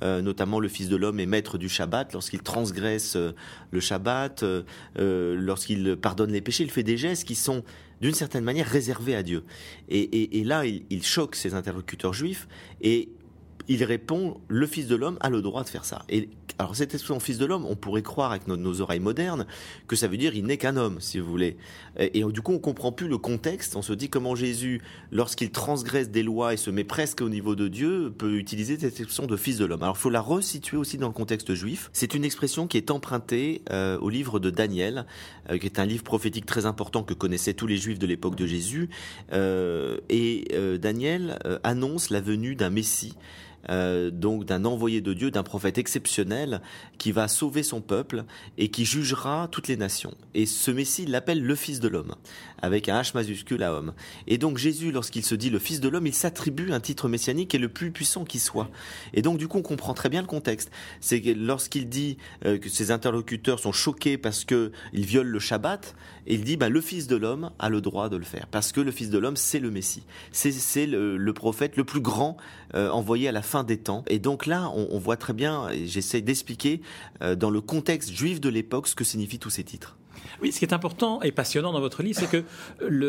euh, 0.03 0.23
notamment 0.23 0.59
le 0.59 0.69
fils 0.69 0.89
de 0.89 0.97
l'homme 0.97 1.21
est 1.21 1.27
maître 1.27 1.57
du 1.57 1.69
Shabbat, 1.69 2.13
lorsqu'il 2.15 2.43
transgresse 2.43 3.15
euh, 3.15 3.33
le 3.71 3.81
Shabbat, 3.81 4.45
lorsqu'il 4.97 5.97
pardonne 5.97 6.33
les 6.33 6.41
péchés, 6.41 6.65
il 6.65 6.71
fait 6.71 6.83
des 6.83 6.97
gestes 6.97 7.25
qui 7.25 7.37
sont 7.37 7.63
d'une 8.01 8.15
certaine 8.15 8.45
manière 8.45 8.67
réservé 8.67 9.15
à 9.15 9.23
Dieu. 9.23 9.45
Et, 9.89 10.43
là, 10.45 10.65
il, 10.65 11.03
choque 11.03 11.35
ses 11.35 11.55
interlocuteurs 11.55 12.13
juifs 12.13 12.49
et 12.81 13.09
il 13.69 13.85
répond 13.85 14.41
le 14.49 14.67
Fils 14.67 14.87
de 14.87 14.97
l'homme 14.97 15.19
a 15.21 15.31
le 15.31 15.43
droit 15.43 15.65
de 15.65 15.69
faire 15.69 15.85
ça. 15.85 16.05
Et 16.09 16.29
alors 16.59 16.75
cette 16.75 16.95
expression 16.95 17.21
Fils 17.21 17.39
de 17.39 17.47
l'homme, 17.47 17.67
on 17.67 17.77
pourrait 17.77 18.03
croire 18.03 18.31
avec 18.31 18.47
nos, 18.47 18.81
oreilles 18.81 19.01
modernes 19.01 19.47
que 19.89 19.97
ça 19.97 20.09
veut 20.09 20.17
dire 20.17 20.35
il 20.35 20.45
n'est 20.45 20.57
qu'un 20.57 20.77
homme, 20.77 21.01
si 21.01 21.19
vous 21.19 21.29
voulez. 21.29 21.57
Et, 21.99 22.23
du 22.25 22.43
coup, 22.43 22.53
on 22.53 22.59
comprend 22.59 22.93
plus 22.93 23.09
le 23.09 23.19
contexte. 23.19 23.77
On 23.77 23.83
se 23.83 23.93
dit 23.93 24.09
comment 24.09 24.35
Jésus, 24.35 24.83
lorsqu'il 25.11 25.51
transgresse 25.51 26.11
des 26.11 26.23
lois 26.23 26.55
et 26.55 26.57
se 26.57 26.71
met 26.71 26.85
presque 26.85 27.21
au 27.21 27.29
niveau 27.29 27.55
de 27.55 27.69
Dieu, 27.69 28.13
peut 28.17 28.37
utiliser 28.37 28.79
cette 28.79 29.01
expression 29.01 29.27
de 29.27 29.37
Fils 29.37 29.59
de 29.59 29.65
l'homme. 29.65 29.83
Alors, 29.83 29.97
faut 29.97 30.11
la 30.11 30.21
resituer 30.21 30.77
aussi 30.77 30.99
dans 30.99 31.09
le 31.09 31.13
contexte 31.13 31.55
juif. 31.55 31.91
C'est 31.93 32.15
une 32.15 32.25
expression 32.25 32.67
qui 32.67 32.77
est 32.77 32.91
empruntée 32.91 33.63
euh, 33.71 33.99
au 33.99 34.11
livre 34.11 34.39
de 34.39 34.51
Daniel, 34.51 35.07
euh, 35.51 35.59
qui 35.59 35.67
est 35.67 35.79
un 35.79 35.87
livre 35.87 36.05
prophétique 36.05 36.47
très 36.47 36.67
important 36.67 37.03
que 37.03 37.15
connaissaient 37.15 37.55
tous 37.55 37.67
les 37.67 37.77
juifs 37.77 37.99
de 37.99 38.07
l'époque 38.07 38.37
de 38.37 38.47
Jésus. 38.47 38.89
Euh, 39.33 39.99
et 40.09 40.49
Daniel 40.81 41.39
annonce 41.63 42.11
la 42.11 42.21
venue 42.21 42.55
d'un 42.55 42.71
Messie. 42.71 43.15
Euh, 43.71 44.11
donc 44.11 44.45
d'un 44.45 44.65
envoyé 44.65 45.01
de 45.01 45.13
Dieu, 45.13 45.31
d'un 45.31 45.43
prophète 45.43 45.79
exceptionnel 45.79 46.61
qui 46.99 47.13
va 47.13 47.29
sauver 47.29 47.63
son 47.63 47.81
peuple 47.81 48.25
et 48.59 48.69
qui 48.69 48.85
jugera 48.85 49.49
toutes 49.51 49.69
les 49.69 49.77
nations. 49.77 50.15
Et 50.35 50.47
ce 50.47 50.71
Messie, 50.71 51.07
l'appelle 51.07 51.43
le 51.43 51.55
Fils 51.55 51.81
de 51.81 51.89
l'homme, 51.89 52.15
avec 52.63 52.89
un 52.89 53.01
H 53.01 53.13
majuscule 53.15 53.63
à 53.63 53.73
homme. 53.75 53.93
Et 54.27 54.39
donc 54.39 54.59
Jésus, 54.59 54.93
lorsqu'il 54.93 55.25
se 55.25 55.35
dit 55.35 55.51
le 55.51 55.59
Fils 55.59 55.81
de 55.81 55.89
l'homme, 55.89 56.07
il 56.07 56.15
s'attribue 56.15 56.73
un 56.73 56.81
titre 56.81 57.09
messianique 57.09 57.55
est 57.55 57.59
le 57.59 57.69
plus 57.69 57.91
puissant 57.91 58.25
qui 58.25 58.39
soit. 58.39 58.71
Et 59.15 59.23
donc 59.23 59.39
du 59.39 59.49
coup, 59.49 59.59
on 59.59 59.63
comprend 59.63 59.95
très 59.95 60.09
bien 60.09 60.21
le 60.21 60.27
contexte. 60.27 60.71
C'est 61.01 61.21
lorsqu'il 61.35 61.89
dit 61.89 62.19
euh, 62.45 62.59
que 62.59 62.69
ses 62.69 62.91
interlocuteurs 62.91 63.59
sont 63.59 63.73
choqués 63.73 64.19
parce 64.19 64.45
que 64.45 64.73
il 64.93 65.05
viole 65.07 65.27
le 65.27 65.39
Shabbat, 65.39 65.95
il 66.27 66.45
dit 66.45 66.57
bah, 66.57 66.69
le 66.69 66.81
Fils 66.81 67.07
de 67.07 67.17
l'homme 67.17 67.51
a 67.59 67.69
le 67.69 67.81
droit 67.81 68.09
de 68.09 68.17
le 68.17 68.25
faire 68.25 68.47
parce 68.47 68.73
que 68.73 68.81
le 68.81 68.91
Fils 68.91 69.11
de 69.11 69.19
l'homme 69.19 69.37
c'est 69.37 69.59
le 69.59 69.71
Messie, 69.71 70.05
c'est 70.33 70.87
le, 70.87 71.33
prophète 71.33 71.77
le 71.77 71.85
plus 71.85 72.01
grand 72.01 72.37
euh, 72.75 72.89
envoyé 72.91 73.29
à 73.29 73.33
la 73.33 73.43
fin 73.43 73.56
des 73.65 73.79
temps. 73.79 74.05
Et 74.09 74.19
donc 74.19 74.47
là, 74.47 74.71
on, 74.75 74.99
voit 74.99 75.17
très 75.17 75.33
bien, 75.33 75.69
j'essaie 75.85 76.21
d'expliquer 76.21 76.81
euh, 77.23 77.35
dans 77.35 77.51
le 77.51 77.61
contexte 77.61 78.13
juif 78.13 78.41
de 78.41 78.49
l'époque 78.49 78.89
ce 78.89 78.95
que 78.95 79.05
signifient 79.05 79.39
tous 79.39 79.51
ces 79.51 79.65
titres. 79.65 79.97
Oui, 80.43 80.53
ce 80.53 80.59
qui 80.59 80.65
est 80.65 80.75
important 80.75 81.23
et 81.23 81.33
passionnant 81.33 81.73
dans 81.73 81.81
votre 81.81 82.03
livre, 82.03 82.19
c'est 82.19 82.31
que 82.31 82.45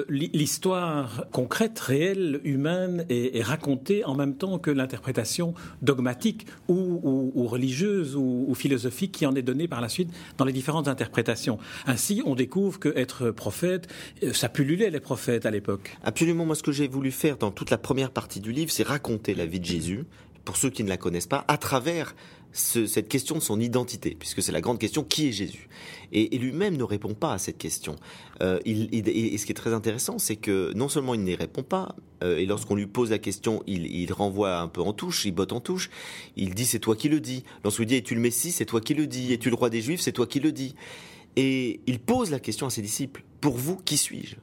l'histoire 0.09 1.25
concrète, 1.31 1.77
réelle, 1.79 2.39
humaine 2.43 3.05
est, 3.09 3.43
racontée 3.43 4.03
en 4.05 4.15
même 4.15 4.35
temps 4.35 4.59
que 4.59 4.71
l'interprétation 4.71 5.53
dogmatique 5.81 6.47
ou, 6.67 7.47
religieuse 7.47 8.15
ou, 8.15 8.53
philosophique 8.55 9.11
qui 9.11 9.25
en 9.25 9.35
est 9.35 9.41
donnée 9.41 9.67
par 9.67 9.81
la 9.81 9.89
suite 9.89 10.09
dans 10.37 10.45
les 10.45 10.53
différentes 10.53 10.87
interprétations. 10.87 11.59
Ainsi, 11.85 12.21
on 12.25 12.35
découvre 12.35 12.79
qu'être 12.79 13.31
prophète, 13.31 13.87
euh, 14.23 14.33
ça 14.33 14.49
pullulait 14.49 14.89
les 14.89 14.99
prophètes 14.99 15.45
à 15.45 15.51
l'époque. 15.51 15.97
Absolument. 16.03 16.45
Moi, 16.45 16.55
ce 16.55 16.63
que 16.63 16.71
j'ai 16.71 16.87
voulu 16.87 17.11
faire 17.11 17.37
dans 17.37 17.51
toute 17.51 17.69
la 17.69 17.77
première 17.77 18.11
partie 18.11 18.39
du 18.39 18.51
livre, 18.51 18.71
c'est 18.71 18.83
raconter 18.83 19.35
la 19.35 19.45
vie 19.45 19.59
de 19.59 19.65
Jésus, 19.65 20.05
pour 20.47 20.55
ceux 20.55 20.69
qui 20.69 20.85
ne 20.85 20.87
la 20.87 20.95
connaissent 20.95 21.27
pas, 21.27 21.43
à 21.49 21.57
travers 21.57 22.15
cette 22.53 23.09
question 23.09 23.35
de 23.35 23.41
son 23.41 23.59
identité, 23.59 24.15
puisque 24.17 24.41
c'est 24.41 24.53
la 24.53 24.61
grande 24.61 24.79
question 24.79 25.03
qui 25.03 25.27
est 25.27 25.33
Jésus? 25.33 25.67
Et, 26.13 26.37
lui-même 26.37 26.77
ne 26.77 26.83
répond 26.83 27.13
pas 27.13 27.33
à 27.33 27.37
cette 27.37 27.57
question. 27.57 27.97
Euh, 28.41 28.57
il, 28.63 28.87
et 28.93 29.37
ce 29.37 29.45
qui 29.45 29.51
est 29.51 29.55
très 29.55 29.73
intéressant, 29.73 30.19
c'est 30.19 30.37
que 30.37 30.71
non 30.73 30.87
seulement 30.87 31.15
il 31.15 31.19
n'y 31.19 31.35
répond 31.35 31.63
pas, 31.63 31.97
euh, 32.23 32.37
et 32.37 32.45
lorsqu'on 32.45 32.75
lui 32.75 32.87
pose 32.87 33.11
la 33.11 33.17
question, 33.17 33.61
il, 33.67 34.09
renvoie 34.13 34.59
un 34.59 34.69
peu 34.69 34.79
en 34.79 34.93
touche, 34.93 35.25
il 35.25 35.33
botte 35.33 35.51
en 35.51 35.59
touche. 35.59 35.89
Il 36.37 36.55
dit 36.55 36.65
c'est 36.65 36.79
toi 36.79 36.95
qui 36.95 37.09
le 37.09 37.19
dis. 37.19 37.43
Lorsqu'on 37.65 37.81
lui 37.81 37.87
dit 37.87 37.95
es-tu 37.95 38.15
le 38.15 38.21
Messie, 38.21 38.53
c'est 38.53 38.65
toi 38.65 38.79
qui 38.79 38.93
le 38.93 39.05
dis. 39.05 39.33
Es-tu 39.33 39.49
le 39.49 39.55
roi 39.55 39.69
des 39.69 39.81
Juifs, 39.81 39.99
c'est 39.99 40.13
toi 40.13 40.27
qui 40.27 40.39
le 40.39 40.53
dis. 40.53 40.75
Et 41.37 41.81
il 41.85 41.99
pose 41.99 42.31
la 42.31 42.39
question 42.39 42.65
à 42.65 42.69
ses 42.71 42.81
disciples 42.81 43.23
pour 43.39 43.55
vous, 43.55 43.77
qui 43.77 43.95
suis-je? 43.95 44.35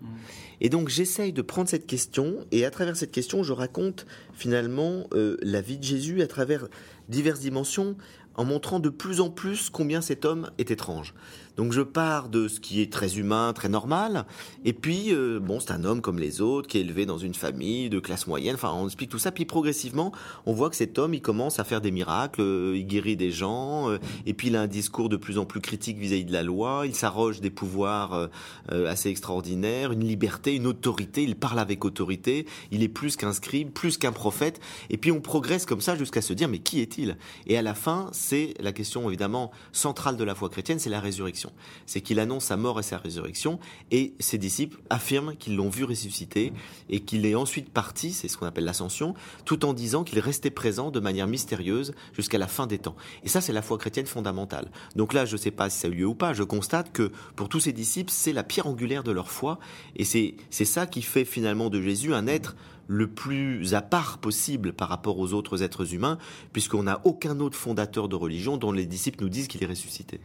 Et 0.60 0.68
donc 0.68 0.88
j'essaye 0.88 1.32
de 1.32 1.42
prendre 1.42 1.68
cette 1.68 1.86
question 1.86 2.46
et 2.52 2.64
à 2.64 2.70
travers 2.70 2.96
cette 2.96 3.10
question, 3.10 3.42
je 3.42 3.52
raconte 3.52 4.06
finalement 4.32 5.08
euh, 5.12 5.36
la 5.42 5.60
vie 5.60 5.76
de 5.76 5.82
Jésus 5.82 6.22
à 6.22 6.28
travers 6.28 6.68
diverses 7.08 7.40
dimensions 7.40 7.96
en 8.36 8.44
montrant 8.44 8.78
de 8.78 8.88
plus 8.88 9.20
en 9.20 9.28
plus 9.28 9.70
combien 9.70 10.00
cet 10.00 10.24
homme 10.24 10.50
est 10.58 10.70
étrange. 10.70 11.14
Donc 11.56 11.72
je 11.72 11.82
pars 11.82 12.28
de 12.28 12.48
ce 12.48 12.58
qui 12.58 12.80
est 12.80 12.92
très 12.92 13.18
humain, 13.18 13.52
très 13.52 13.68
normal, 13.68 14.26
et 14.64 14.72
puis 14.72 15.14
euh, 15.14 15.38
bon, 15.38 15.60
c'est 15.60 15.70
un 15.70 15.84
homme 15.84 16.00
comme 16.00 16.18
les 16.18 16.40
autres 16.40 16.68
qui 16.68 16.78
est 16.78 16.80
élevé 16.80 17.06
dans 17.06 17.18
une 17.18 17.34
famille 17.34 17.88
de 17.88 18.00
classe 18.00 18.26
moyenne. 18.26 18.54
Enfin, 18.56 18.72
on 18.74 18.86
explique 18.86 19.10
tout 19.10 19.18
ça, 19.18 19.30
puis 19.30 19.44
progressivement, 19.44 20.12
on 20.46 20.52
voit 20.52 20.68
que 20.68 20.76
cet 20.76 20.98
homme, 20.98 21.14
il 21.14 21.22
commence 21.22 21.60
à 21.60 21.64
faire 21.64 21.80
des 21.80 21.92
miracles, 21.92 22.40
euh, 22.40 22.76
il 22.76 22.86
guérit 22.86 23.16
des 23.16 23.30
gens, 23.30 23.88
euh, 23.88 23.98
et 24.26 24.34
puis 24.34 24.48
il 24.48 24.56
a 24.56 24.62
un 24.62 24.66
discours 24.66 25.08
de 25.08 25.16
plus 25.16 25.38
en 25.38 25.44
plus 25.44 25.60
critique 25.60 25.98
vis-à-vis 25.98 26.24
de 26.24 26.32
la 26.32 26.42
loi. 26.42 26.84
Il 26.86 26.94
s'arroge 26.94 27.40
des 27.40 27.50
pouvoirs 27.50 28.28
assez 28.70 29.08
extraordinaires, 29.08 29.92
une 29.92 30.04
liberté, 30.04 30.54
une 30.54 30.66
autorité. 30.66 31.22
Il 31.22 31.36
parle 31.36 31.58
avec 31.58 31.84
autorité. 31.84 32.46
Il 32.70 32.82
est 32.82 32.88
plus 32.88 33.16
qu'un 33.16 33.32
scribe, 33.32 33.70
plus 33.70 33.98
qu'un 33.98 34.12
prophète. 34.12 34.60
Et 34.90 34.96
puis 34.96 35.12
on 35.12 35.20
progresse 35.20 35.66
comme 35.66 35.80
ça 35.80 35.96
jusqu'à 35.96 36.22
se 36.22 36.32
dire 36.32 36.48
mais 36.48 36.58
qui 36.58 36.80
est-il? 36.80 37.16
Et 37.46 37.56
à 37.56 37.62
la 37.62 37.74
fin, 37.74 38.08
c'est 38.12 38.54
la 38.60 38.72
question 38.72 39.08
évidemment 39.08 39.50
centrale 39.72 40.16
de 40.16 40.24
la 40.24 40.34
foi 40.34 40.48
chrétienne, 40.48 40.78
c'est 40.78 40.90
la 40.90 41.00
résurrection. 41.00 41.43
C'est 41.86 42.00
qu'il 42.00 42.20
annonce 42.20 42.44
sa 42.44 42.56
mort 42.56 42.80
et 42.80 42.82
sa 42.82 42.98
résurrection, 42.98 43.58
et 43.90 44.14
ses 44.18 44.38
disciples 44.38 44.78
affirment 44.90 45.36
qu'ils 45.36 45.56
l'ont 45.56 45.68
vu 45.68 45.84
ressusciter 45.84 46.52
et 46.88 47.00
qu'il 47.00 47.26
est 47.26 47.34
ensuite 47.34 47.70
parti, 47.70 48.12
c'est 48.12 48.28
ce 48.28 48.36
qu'on 48.36 48.46
appelle 48.46 48.64
l'ascension, 48.64 49.14
tout 49.44 49.64
en 49.64 49.72
disant 49.72 50.04
qu'il 50.04 50.18
restait 50.18 50.50
présent 50.50 50.90
de 50.90 51.00
manière 51.00 51.26
mystérieuse 51.26 51.94
jusqu'à 52.12 52.38
la 52.38 52.48
fin 52.48 52.66
des 52.66 52.78
temps. 52.78 52.96
Et 53.22 53.28
ça, 53.28 53.40
c'est 53.40 53.52
la 53.52 53.62
foi 53.62 53.78
chrétienne 53.78 54.06
fondamentale. 54.06 54.70
Donc 54.96 55.12
là, 55.12 55.24
je 55.24 55.32
ne 55.32 55.38
sais 55.38 55.50
pas 55.50 55.70
si 55.70 55.78
ça 55.78 55.88
a 55.88 55.90
eu 55.90 55.94
lieu 55.94 56.06
ou 56.06 56.14
pas, 56.14 56.32
je 56.32 56.42
constate 56.42 56.92
que 56.92 57.10
pour 57.36 57.48
tous 57.48 57.60
ces 57.60 57.72
disciples, 57.72 58.10
c'est 58.12 58.32
la 58.32 58.44
pierre 58.44 58.66
angulaire 58.66 59.04
de 59.04 59.12
leur 59.12 59.30
foi, 59.30 59.58
et 59.96 60.04
c'est 60.04 60.36
ça 60.50 60.86
qui 60.86 61.02
fait 61.02 61.24
finalement 61.24 61.70
de 61.70 61.80
Jésus 61.80 62.14
un 62.14 62.26
être 62.26 62.56
le 62.86 63.06
plus 63.06 63.74
à 63.74 63.82
part 63.82 64.18
possible 64.18 64.72
par 64.72 64.88
rapport 64.88 65.18
aux 65.18 65.32
autres 65.32 65.62
êtres 65.62 65.94
humains, 65.94 66.18
puisqu'on 66.52 66.84
n'a 66.84 67.00
aucun 67.04 67.40
autre 67.40 67.56
fondateur 67.56 68.08
de 68.08 68.16
religion 68.16 68.56
dont 68.56 68.72
les 68.72 68.86
disciples 68.86 69.22
nous 69.22 69.28
disent 69.30 69.48
qu'il 69.48 69.62
est 69.62 69.66
ressuscité. 69.66 70.20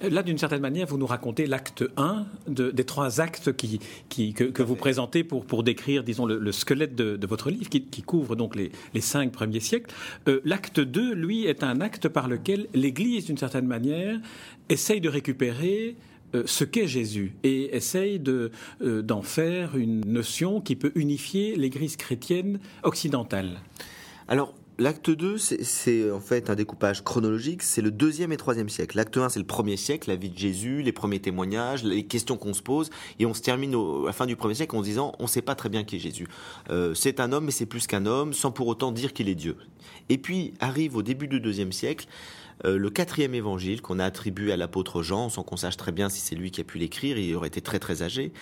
Là, 0.00 0.22
d'une 0.22 0.38
certaine 0.38 0.60
manière, 0.60 0.86
vous 0.86 0.98
nous 0.98 1.06
racontez 1.06 1.46
l'acte 1.46 1.84
1 1.96 2.26
des 2.48 2.84
trois 2.84 3.20
actes 3.20 3.52
que, 3.52 4.62
vous 4.62 4.76
présentez 4.76 5.24
pour, 5.24 5.62
décrire, 5.62 6.02
disons, 6.02 6.26
le, 6.26 6.52
squelette 6.52 6.94
de, 6.94 7.26
votre 7.26 7.50
livre, 7.50 7.68
qui, 7.68 8.02
couvre 8.02 8.36
donc 8.36 8.56
les, 8.56 8.70
cinq 9.00 9.32
premiers 9.32 9.60
siècles. 9.60 9.94
Euh, 10.28 10.40
l'acte 10.44 10.80
2, 10.80 11.14
lui, 11.14 11.46
est 11.46 11.62
un 11.62 11.80
acte 11.80 12.08
par 12.08 12.28
lequel 12.28 12.66
l'Église, 12.74 13.26
d'une 13.26 13.38
certaine 13.38 13.66
manière, 13.66 14.18
essaye 14.68 15.00
de 15.00 15.08
récupérer 15.08 15.96
euh, 15.96 16.13
ce 16.46 16.64
qu'est 16.64 16.86
Jésus 16.86 17.34
et 17.42 17.76
essaye 17.76 18.20
euh, 18.26 19.02
d'en 19.02 19.22
faire 19.22 19.76
une 19.76 20.00
notion 20.06 20.60
qui 20.60 20.76
peut 20.76 20.92
unifier 20.94 21.56
l'Église 21.56 21.96
chrétienne 21.96 22.58
occidentale. 22.82 23.60
Alors, 24.28 24.54
L'acte 24.76 25.08
2, 25.08 25.38
c'est 25.38 26.10
en 26.10 26.18
fait 26.18 26.50
un 26.50 26.56
découpage 26.56 27.04
chronologique, 27.04 27.62
c'est 27.62 27.80
le 27.80 27.92
deuxième 27.92 28.32
et 28.32 28.36
troisième 28.36 28.68
siècle. 28.68 28.96
L'acte 28.96 29.16
1, 29.16 29.28
c'est 29.28 29.38
le 29.38 29.46
premier 29.46 29.76
siècle, 29.76 30.10
la 30.10 30.16
vie 30.16 30.30
de 30.30 30.36
Jésus, 30.36 30.82
les 30.82 30.90
premiers 30.90 31.20
témoignages, 31.20 31.84
les 31.84 32.02
questions 32.02 32.36
qu'on 32.36 32.54
se 32.54 32.62
pose, 32.62 32.90
et 33.20 33.26
on 33.26 33.34
se 33.34 33.40
termine 33.40 33.72
à 33.72 34.06
la 34.06 34.12
fin 34.12 34.26
du 34.26 34.34
premier 34.34 34.54
siècle 34.54 34.74
en 34.74 34.80
se 34.80 34.86
disant, 34.86 35.12
on 35.20 35.24
ne 35.24 35.28
sait 35.28 35.42
pas 35.42 35.54
très 35.54 35.68
bien 35.68 35.84
qui 35.84 35.94
est 35.94 35.98
Jésus. 36.00 36.26
Euh, 36.70 36.92
c'est 36.92 37.20
un 37.20 37.30
homme, 37.30 37.44
mais 37.44 37.52
c'est 37.52 37.66
plus 37.66 37.86
qu'un 37.86 38.04
homme, 38.04 38.32
sans 38.32 38.50
pour 38.50 38.66
autant 38.66 38.90
dire 38.90 39.12
qu'il 39.12 39.28
est 39.28 39.36
Dieu. 39.36 39.56
Et 40.08 40.18
puis 40.18 40.54
arrive 40.58 40.96
au 40.96 41.02
début 41.02 41.28
du 41.28 41.38
deuxième 41.38 41.70
siècle, 41.70 42.08
euh, 42.64 42.78
le 42.78 42.90
quatrième 42.90 43.34
évangile 43.34 43.82
qu'on 43.82 43.98
a 43.98 44.04
attribué 44.04 44.52
à 44.52 44.56
l'apôtre 44.56 45.02
Jean, 45.02 45.28
sans 45.28 45.42
qu'on 45.42 45.56
sache 45.56 45.76
très 45.76 45.92
bien 45.92 46.08
si 46.08 46.20
c'est 46.20 46.34
lui 46.34 46.50
qui 46.50 46.60
a 46.60 46.64
pu 46.64 46.78
l'écrire, 46.78 47.18
il 47.18 47.34
aurait 47.34 47.48
été 47.48 47.60
très 47.60 47.78
très 47.78 48.02
âgé. 48.02 48.32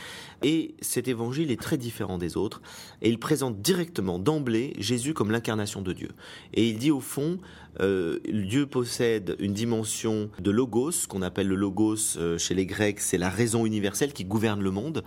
Et 0.43 0.75
cet 0.81 1.09
évangile 1.09 1.51
est 1.51 1.61
très 1.61 1.77
différent 1.77 2.19
des 2.19 2.37
autres, 2.37 2.63
et 3.01 3.09
il 3.09 3.19
présente 3.19 3.61
directement 3.61 4.19
d'emblée 4.19 4.75
Jésus 4.79 5.15
comme 5.15 5.31
l'incarnation 5.31 5.83
de 5.83 5.93
Dieu. 5.93 6.11
Et 6.55 6.69
il 6.69 6.79
dit 6.79 6.91
au 6.91 7.01
fond, 7.01 7.39
euh, 7.81 8.19
Dieu 8.29 8.67
possède 8.67 9.37
une 9.39 9.55
dimension 9.55 10.31
de 10.39 10.51
logos, 10.51 11.07
qu'on 11.09 11.23
appelle 11.23 11.49
le 11.49 11.55
logos 11.55 12.17
euh, 12.17 12.39
chez 12.39 12.55
les 12.55 12.67
Grecs, 12.67 13.01
c'est 13.01 13.19
la 13.19 13.31
raison 13.31 13.65
universelle 13.65 14.13
qui 14.13 14.25
gouverne 14.25 14.61
le 14.63 14.71
monde. 14.71 15.05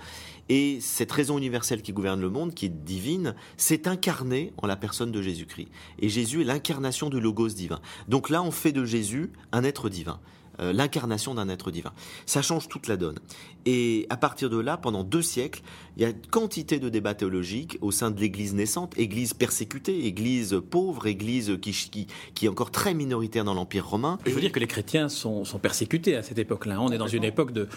Et 0.50 0.80
cette 0.82 1.12
raison 1.12 1.38
universelle 1.38 1.82
qui 1.82 1.92
gouverne 1.92 2.22
le 2.22 2.30
monde, 2.30 2.54
qui 2.54 2.68
est 2.68 2.84
divine, 2.84 3.36
s'est 3.58 3.88
incarnée 3.88 4.54
en 4.58 4.68
la 4.68 4.76
personne 4.76 5.12
de 5.12 5.22
Jésus-Christ. 5.22 5.70
Et 6.00 6.10
Jésus 6.10 6.42
est 6.42 6.46
l'incarnation 6.46 7.10
du 7.10 7.20
logos 7.20 7.50
divin. 7.50 7.80
Donc 8.08 8.30
là, 8.30 8.44
on 8.44 8.52
fait 8.52 8.72
de 8.72 8.86
Jésus 8.86 9.32
un 9.52 9.64
être 9.64 9.90
divin. 9.90 10.20
Euh, 10.60 10.74
l'incarnation 10.74 11.36
d'un 11.36 11.50
être 11.50 11.72
divin. 11.72 11.92
Ça 12.26 12.42
change 12.42 12.68
toute 12.68 12.88
la 12.88 12.98
donne. 12.98 13.18
Et 13.66 14.06
à 14.10 14.18
partir 14.18 14.50
de 14.50 14.60
là, 14.60 14.78
pendant 14.78 15.04
deux 15.04 15.22
siècles, 15.22 15.62
il 15.98 16.04
y 16.04 16.06
a 16.06 16.14
quantité 16.14 16.80
de 16.80 16.88
débats 16.90 17.14
théologiques 17.14 17.78
au 17.82 17.92
sein 17.92 18.12
de 18.12 18.20
l'Église 18.20 18.54
naissante, 18.54 18.98
Église 18.98 19.34
persécutée, 19.34 20.06
Église 20.06 20.62
pauvre, 20.70 21.08
Église 21.08 21.58
qui, 21.62 22.08
qui, 22.34 22.46
est 22.46 22.50
encore 22.50 22.72
très 22.72 22.94
minoritaire 22.94 23.44
dans 23.44 23.54
l'Empire 23.54 23.88
romain. 23.88 24.20
Je 24.26 24.32
veux 24.32 24.42
dire 24.42 24.52
que 24.52 24.60
les 24.60 24.68
chrétiens 24.68 25.10
sont, 25.10 25.44
persécutés 25.62 26.16
à 26.16 26.22
cette 26.22 26.38
époque-là. 26.38 26.82
On 26.82 26.92
est 26.92 26.98
dans 26.98 27.08
une 27.08 27.24
époque 27.24 27.52
de, 27.52 27.68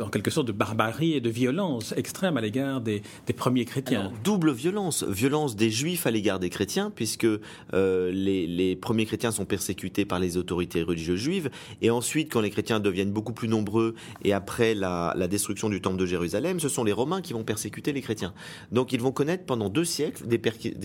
en 0.00 0.08
quelque 0.08 0.30
sorte 0.30 0.46
de 0.46 0.52
barbarie 0.52 1.14
et 1.14 1.20
de 1.20 1.30
violence 1.30 1.94
extrême 1.96 2.36
à 2.36 2.40
l'égard 2.40 2.80
des, 2.80 3.02
premiers 3.36 3.64
chrétiens. 3.64 4.12
double 4.24 4.52
violence, 4.52 5.04
violence 5.04 5.56
des 5.56 5.70
Juifs 5.70 6.06
à 6.06 6.10
l'égard 6.10 6.38
des 6.40 6.50
chrétiens, 6.50 6.90
puisque 6.94 7.24
euh, 7.24 8.10
les, 8.10 8.46
les 8.46 8.76
premiers 8.76 9.06
chrétiens 9.06 9.30
sont 9.30 9.44
persécutés 9.44 10.04
par 10.04 10.18
les 10.18 10.36
autorités 10.36 10.82
religieuses 10.82 11.20
juives, 11.20 11.50
et 11.80 11.90
ensuite 11.90 12.27
quand 12.28 12.40
les 12.40 12.50
chrétiens 12.50 12.80
deviennent 12.80 13.12
beaucoup 13.12 13.32
plus 13.32 13.48
nombreux 13.48 13.94
et 14.24 14.32
après 14.32 14.74
la, 14.74 15.14
destruction 15.28 15.68
du 15.68 15.80
temple 15.80 15.98
de 15.98 16.06
Jérusalem, 16.06 16.60
ce 16.60 16.68
sont 16.68 16.84
les 16.84 16.92
Romains 16.92 17.20
qui 17.20 17.32
vont 17.32 17.44
persécuter 17.44 17.92
les 17.92 18.00
chrétiens. 18.00 18.32
Donc 18.72 18.92
ils 18.92 19.00
vont 19.00 19.12
connaître 19.12 19.44
pendant 19.44 19.68
deux 19.68 19.84
siècles 19.84 20.26
des, 20.26 20.38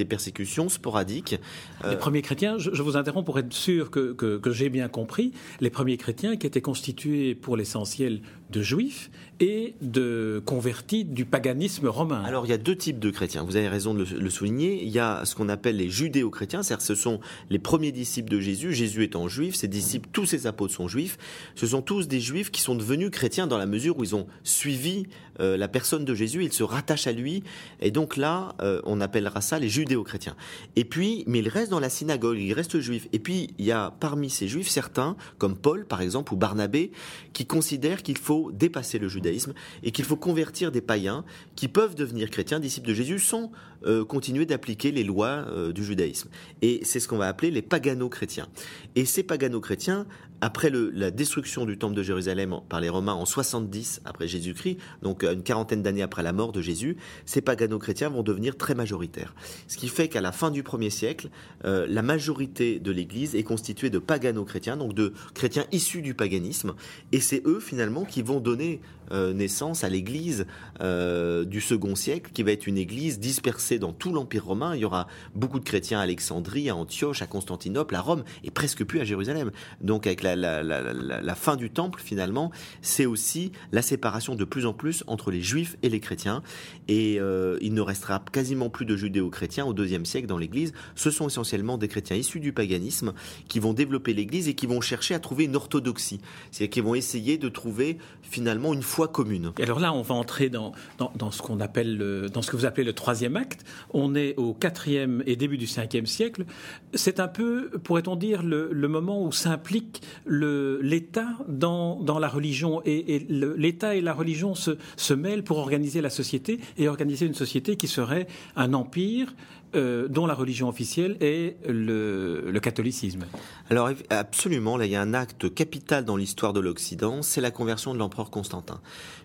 persécutions 0.05 0.69
sporadiques. 0.69 1.39
Euh, 1.85 1.91
les 1.91 1.97
premiers 1.97 2.21
chrétiens, 2.21 2.57
je, 2.57 2.81
vous 2.81 2.97
interromps 2.97 3.25
pour 3.25 3.39
être 3.39 3.53
sûr 3.53 3.89
que, 3.91 4.13
que 4.13 4.51
j'ai 4.51 4.69
bien 4.69 4.89
compris, 4.89 5.31
les 5.61 5.69
premiers 5.69 5.97
chrétiens 5.97 6.35
qui 6.35 6.47
étaient 6.47 6.61
constitués 6.61 7.35
pour 7.35 7.57
l'essentiel 7.57 8.21
de 8.53 8.61
juifs 8.61 9.09
et 9.39 9.75
de 9.81 10.41
convertis 10.45 11.03
du 11.03 11.25
paganisme 11.25 11.87
romain. 11.87 12.23
Alors 12.23 12.45
il 12.45 12.49
y 12.49 12.53
a 12.53 12.57
deux 12.57 12.75
types 12.75 12.99
de 12.99 13.09
chrétiens, 13.09 13.43
vous 13.43 13.55
avez 13.57 13.67
raison 13.67 13.93
de 13.93 14.03
le, 14.03 14.29
souligner. 14.29 14.83
Il 14.83 14.89
y 14.89 14.99
a 14.99 15.25
ce 15.25 15.35
qu'on 15.35 15.49
appelle 15.49 15.77
les 15.77 15.89
judéo-chrétiens, 15.89 16.63
c'est-à-dire 16.63 16.85
ce 16.85 16.95
sont 16.95 17.19
les 17.49 17.59
premiers 17.59 17.91
disciples 17.91 18.29
de 18.29 18.39
Jésus, 18.39 18.73
Jésus 18.73 19.03
étant 19.03 19.27
juif, 19.27 19.55
ses 19.55 19.67
disciples, 19.67 20.07
tous 20.13 20.25
ses 20.25 20.47
apôtres 20.47 20.73
sont 20.73 20.87
juifs. 20.87 21.17
Ce 21.55 21.67
sont 21.67 21.81
tous 21.81 22.07
des 22.07 22.19
juifs 22.19 22.51
qui 22.51 22.61
sont 22.61 22.75
devenus 22.75 23.09
chrétiens 23.09 23.47
dans 23.47 23.57
la 23.57 23.65
mesure 23.65 23.97
où 23.97 24.03
ils 24.03 24.15
ont 24.15 24.27
suivi 24.43 25.07
euh, 25.39 25.57
la 25.57 25.67
personne 25.67 26.05
de 26.05 26.13
Jésus, 26.13 26.43
ils 26.43 26.53
se 26.53 26.63
rattachent 26.63 27.07
à 27.07 27.11
lui. 27.11 27.43
Et 27.79 27.91
donc 27.91 28.17
là, 28.17 28.55
euh, 28.61 28.81
on 28.85 29.01
appellera 29.01 29.41
ça 29.41 29.59
les 29.59 29.69
judéo-chrétiens. 29.69 30.35
Et 30.75 30.85
puis, 30.85 31.23
mais 31.27 31.39
ils 31.39 31.49
restent 31.49 31.71
dans 31.71 31.79
la 31.79 31.89
synagogue, 31.89 32.37
ils 32.39 32.53
restent 32.53 32.79
juifs. 32.79 33.07
Et 33.13 33.19
puis, 33.19 33.53
il 33.57 33.65
y 33.65 33.71
a 33.71 33.91
parmi 33.99 34.29
ces 34.29 34.47
juifs 34.47 34.69
certains, 34.69 35.15
comme 35.37 35.57
Paul 35.57 35.85
par 35.85 36.01
exemple, 36.01 36.33
ou 36.33 36.37
Barnabé, 36.37 36.91
qui 37.33 37.45
considèrent 37.45 38.03
qu'il 38.03 38.17
faut 38.17 38.51
dépasser 38.51 38.99
le 38.99 39.07
judaïsme 39.07 39.53
et 39.83 39.91
qu'il 39.91 40.05
faut 40.05 40.17
convertir 40.17 40.71
des 40.71 40.81
païens 40.81 41.25
qui 41.55 41.67
peuvent 41.67 41.95
devenir 41.95 42.29
chrétiens, 42.29 42.59
disciples 42.59 42.87
de 42.87 42.93
Jésus, 42.93 43.19
sans 43.19 43.51
euh, 43.85 44.05
continuer 44.05 44.45
d'appliquer 44.45 44.91
les 44.91 45.03
lois 45.03 45.45
du 45.73 45.83
judaïsme. 45.83 46.29
Et 46.61 46.81
c'est 46.83 46.99
ce 46.99 47.07
qu'on 47.07 47.17
va 47.17 47.27
appeler 47.27 47.51
les 47.51 47.61
pagano-chrétiens. 47.61 48.47
Et 48.95 49.05
ces 49.05 49.23
pagano-chrétiens, 49.23 50.05
après 50.43 50.69
la 50.69 51.09
destruction 51.09 51.65
du 51.65 51.77
temple 51.77 51.95
de 51.95 52.03
Jérusalem 52.03 52.59
par 52.67 52.81
les 52.81 52.89
Romains 52.89 53.13
en 53.13 53.25
70 53.25 54.01
après 54.03 54.27
Jésus-Christ, 54.27 54.77
donc 55.01 55.22
une 55.31 55.43
quarantaine 55.43 55.81
d'années 55.81 56.01
après 56.01 56.23
la 56.23 56.33
mort 56.33 56.51
de 56.51 56.61
Jésus, 56.61 56.97
ces 57.25 57.41
pagano-chrétiens 57.41 58.09
vont 58.09 58.23
devenir 58.23 58.57
très 58.57 58.75
majoritaires. 58.75 59.33
Ce 59.67 59.77
qui 59.77 59.87
fait 59.87 60.07
qu'à 60.07 60.21
la 60.21 60.31
fin 60.31 60.51
du 60.51 60.63
premier 60.63 60.89
siècle, 60.89 61.29
euh, 61.65 61.85
la 61.89 62.01
majorité 62.01 62.79
de 62.79 62.91
l'Église 62.91 63.35
est 63.35 63.43
constituée 63.43 63.89
de 63.89 63.99
pagano-chrétiens, 63.99 64.77
donc 64.77 64.93
de 64.93 65.13
chrétiens 65.33 65.65
issus 65.71 66.01
du 66.01 66.13
paganisme, 66.13 66.73
et 67.11 67.19
c'est 67.19 67.41
eux 67.45 67.59
finalement 67.59 68.05
qui 68.05 68.21
vont 68.21 68.39
donner 68.39 68.81
naissance 69.13 69.83
à 69.83 69.89
l'Église 69.89 70.45
euh, 70.81 71.45
du 71.45 71.61
second 71.61 71.95
siècle, 71.95 72.31
qui 72.33 72.43
va 72.43 72.51
être 72.51 72.67
une 72.67 72.77
Église 72.77 73.19
dispersée 73.19 73.79
dans 73.79 73.93
tout 73.93 74.11
l'Empire 74.11 74.45
romain. 74.45 74.75
Il 74.75 74.81
y 74.81 74.85
aura 74.85 75.07
beaucoup 75.35 75.59
de 75.59 75.65
chrétiens 75.65 75.99
à 75.99 76.03
Alexandrie, 76.03 76.69
à 76.69 76.75
Antioche, 76.75 77.21
à 77.21 77.27
Constantinople, 77.27 77.95
à 77.95 78.01
Rome, 78.01 78.23
et 78.43 78.51
presque 78.51 78.83
plus 78.83 78.99
à 78.99 79.03
Jérusalem. 79.03 79.51
Donc 79.81 80.07
avec 80.07 80.23
la, 80.23 80.35
la 80.35 81.35
fin 81.35 81.55
du 81.55 81.69
temple, 81.69 82.01
finalement, 82.03 82.51
c'est 82.81 83.05
aussi 83.05 83.51
la 83.71 83.81
séparation 83.81 84.35
de 84.35 84.43
plus 84.45 84.65
en 84.65 84.73
plus 84.73 85.03
entre 85.07 85.31
les 85.31 85.41
juifs 85.41 85.77
et 85.83 85.89
les 85.89 85.99
chrétiens. 85.99 86.41
Et 86.87 87.17
euh, 87.19 87.57
il 87.61 87.73
ne 87.73 87.81
restera 87.81 88.23
quasiment 88.31 88.69
plus 88.69 88.85
de 88.85 88.95
judéo-chrétiens 88.95 89.65
au 89.65 89.73
deuxième 89.73 90.05
siècle 90.05 90.27
dans 90.27 90.37
l'Église. 90.37 90.73
Ce 90.95 91.11
sont 91.11 91.27
essentiellement 91.27 91.77
des 91.77 91.87
chrétiens 91.87 92.15
issus 92.15 92.39
du 92.39 92.53
paganisme 92.53 93.13
qui 93.47 93.59
vont 93.59 93.73
développer 93.73 94.13
l'Église 94.13 94.47
et 94.47 94.53
qui 94.53 94.67
vont 94.67 94.81
chercher 94.81 95.13
à 95.13 95.19
trouver 95.19 95.45
une 95.45 95.55
orthodoxie. 95.55 96.19
C'est-à-dire 96.51 96.71
qu'ils 96.71 96.83
vont 96.83 96.95
essayer 96.95 97.37
de 97.37 97.49
trouver 97.49 97.97
finalement 98.21 98.73
une 98.73 98.83
foi 98.83 99.02
commune. 99.07 99.51
Et 99.59 99.63
alors 99.63 99.79
là, 99.79 99.93
on 99.93 100.01
va 100.01 100.15
entrer 100.15 100.49
dans, 100.49 100.73
dans, 100.97 101.31
ce 101.31 101.41
qu'on 101.41 101.59
appelle, 101.59 102.29
dans 102.33 102.41
ce 102.41 102.51
que 102.51 102.57
vous 102.57 102.65
appelez 102.65 102.83
le 102.83 102.93
troisième 102.93 103.35
acte. 103.35 103.63
On 103.93 104.15
est 104.15 104.35
au 104.37 104.53
quatrième 104.53 105.23
et 105.25 105.35
début 105.35 105.57
du 105.57 105.67
cinquième 105.67 106.05
siècle. 106.05 106.45
C'est 106.93 107.19
un 107.19 107.27
peu, 107.27 107.69
pourrait-on 107.83 108.15
dire, 108.15 108.43
le, 108.43 108.87
moment 108.87 109.23
où 109.23 109.31
s'implique 109.31 110.01
l'État 110.25 111.29
dans, 111.47 111.99
dans 111.99 112.19
la 112.19 112.27
religion. 112.27 112.81
Et, 112.85 113.25
l'État 113.29 113.95
et 113.95 114.01
la 114.01 114.13
religion 114.13 114.55
se, 114.55 114.71
se 114.97 115.13
mêlent 115.13 115.43
pour 115.43 115.57
organiser 115.57 116.01
la 116.01 116.09
société 116.09 116.59
et 116.77 116.87
organiser 116.87 117.25
une 117.25 117.33
société 117.33 117.75
qui 117.77 117.87
serait 117.87 118.27
un 118.55 118.73
empire 118.73 119.33
euh, 119.75 120.07
dont 120.07 120.25
la 120.25 120.33
religion 120.33 120.67
officielle 120.67 121.17
est 121.19 121.57
le, 121.67 122.49
le 122.49 122.59
catholicisme. 122.59 123.25
Alors 123.69 123.89
absolument, 124.09 124.77
là 124.77 124.85
il 124.85 124.91
y 124.91 124.95
a 124.95 125.01
un 125.01 125.13
acte 125.13 125.53
capital 125.53 126.05
dans 126.05 126.15
l'histoire 126.15 126.53
de 126.53 126.59
l'Occident, 126.59 127.21
c'est 127.21 127.41
la 127.41 127.51
conversion 127.51 127.93
de 127.93 127.99
l'empereur 127.99 128.29
Constantin 128.29 128.79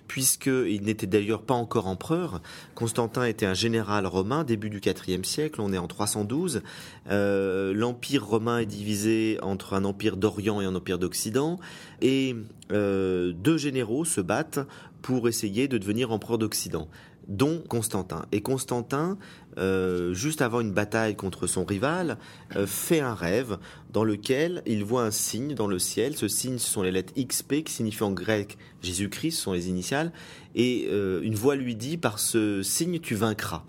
puisqu'il 0.08 0.82
n'était 0.82 1.06
d'ailleurs 1.06 1.42
pas 1.42 1.54
encore 1.54 1.86
empereur. 1.86 2.40
Constantin 2.74 3.24
était 3.24 3.46
un 3.46 3.54
général 3.54 4.06
romain, 4.06 4.42
début 4.42 4.70
du 4.70 4.80
IVe 4.80 5.24
siècle, 5.24 5.60
on 5.60 5.72
est 5.72 5.78
en 5.78 5.86
312. 5.86 6.62
Euh, 7.10 7.72
L'empire 7.74 8.26
romain 8.26 8.58
est 8.58 8.66
divisé 8.66 9.38
entre 9.42 9.74
un 9.74 9.84
empire 9.84 10.16
d'Orient 10.16 10.60
et 10.60 10.64
un 10.64 10.74
empire 10.74 10.98
d'Occident, 10.98 11.60
et 12.00 12.34
euh, 12.72 13.32
deux 13.32 13.58
généraux 13.58 14.04
se 14.04 14.20
battent 14.20 14.60
pour 15.02 15.28
essayer 15.28 15.68
de 15.68 15.78
devenir 15.78 16.10
empereur 16.10 16.38
d'Occident 16.38 16.88
dont 17.28 17.62
Constantin. 17.68 18.24
Et 18.32 18.40
Constantin, 18.40 19.18
euh, 19.58 20.14
juste 20.14 20.40
avant 20.40 20.60
une 20.60 20.72
bataille 20.72 21.14
contre 21.14 21.46
son 21.46 21.64
rival, 21.64 22.18
euh, 22.56 22.66
fait 22.66 23.00
un 23.00 23.14
rêve 23.14 23.58
dans 23.92 24.04
lequel 24.04 24.62
il 24.66 24.84
voit 24.84 25.02
un 25.02 25.10
signe 25.10 25.54
dans 25.54 25.66
le 25.66 25.78
ciel. 25.78 26.16
Ce 26.16 26.28
signe, 26.28 26.58
ce 26.58 26.70
sont 26.70 26.82
les 26.82 26.90
lettres 26.90 27.12
XP 27.16 27.62
qui 27.64 27.72
signifient 27.72 28.04
en 28.04 28.12
grec 28.12 28.56
Jésus-Christ, 28.82 29.32
ce 29.32 29.42
sont 29.42 29.52
les 29.52 29.68
initiales. 29.68 30.12
Et 30.54 30.88
euh, 30.90 31.20
une 31.22 31.34
voix 31.34 31.54
lui 31.54 31.76
dit, 31.76 31.98
par 31.98 32.18
ce 32.18 32.62
signe, 32.62 32.98
tu 32.98 33.14
vaincras. 33.14 33.64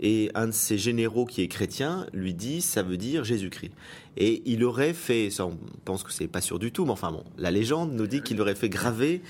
Et 0.00 0.30
un 0.34 0.46
de 0.46 0.52
ses 0.52 0.78
généraux 0.78 1.26
qui 1.26 1.42
est 1.42 1.48
chrétien 1.48 2.06
lui 2.14 2.32
dit, 2.32 2.62
ça 2.62 2.82
veut 2.82 2.96
dire 2.96 3.22
Jésus-Christ. 3.22 3.72
Et 4.16 4.42
il 4.46 4.64
aurait 4.64 4.94
fait, 4.94 5.30
ça 5.30 5.46
on 5.46 5.58
pense 5.84 6.02
que 6.02 6.12
c'est 6.12 6.26
pas 6.26 6.40
sûr 6.40 6.58
du 6.58 6.72
tout, 6.72 6.84
mais 6.84 6.90
enfin 6.90 7.12
bon, 7.12 7.22
la 7.38 7.50
légende 7.50 7.92
nous 7.92 8.06
dit 8.06 8.22
qu'il 8.22 8.40
aurait 8.40 8.54
fait 8.54 8.70
graver. 8.70 9.20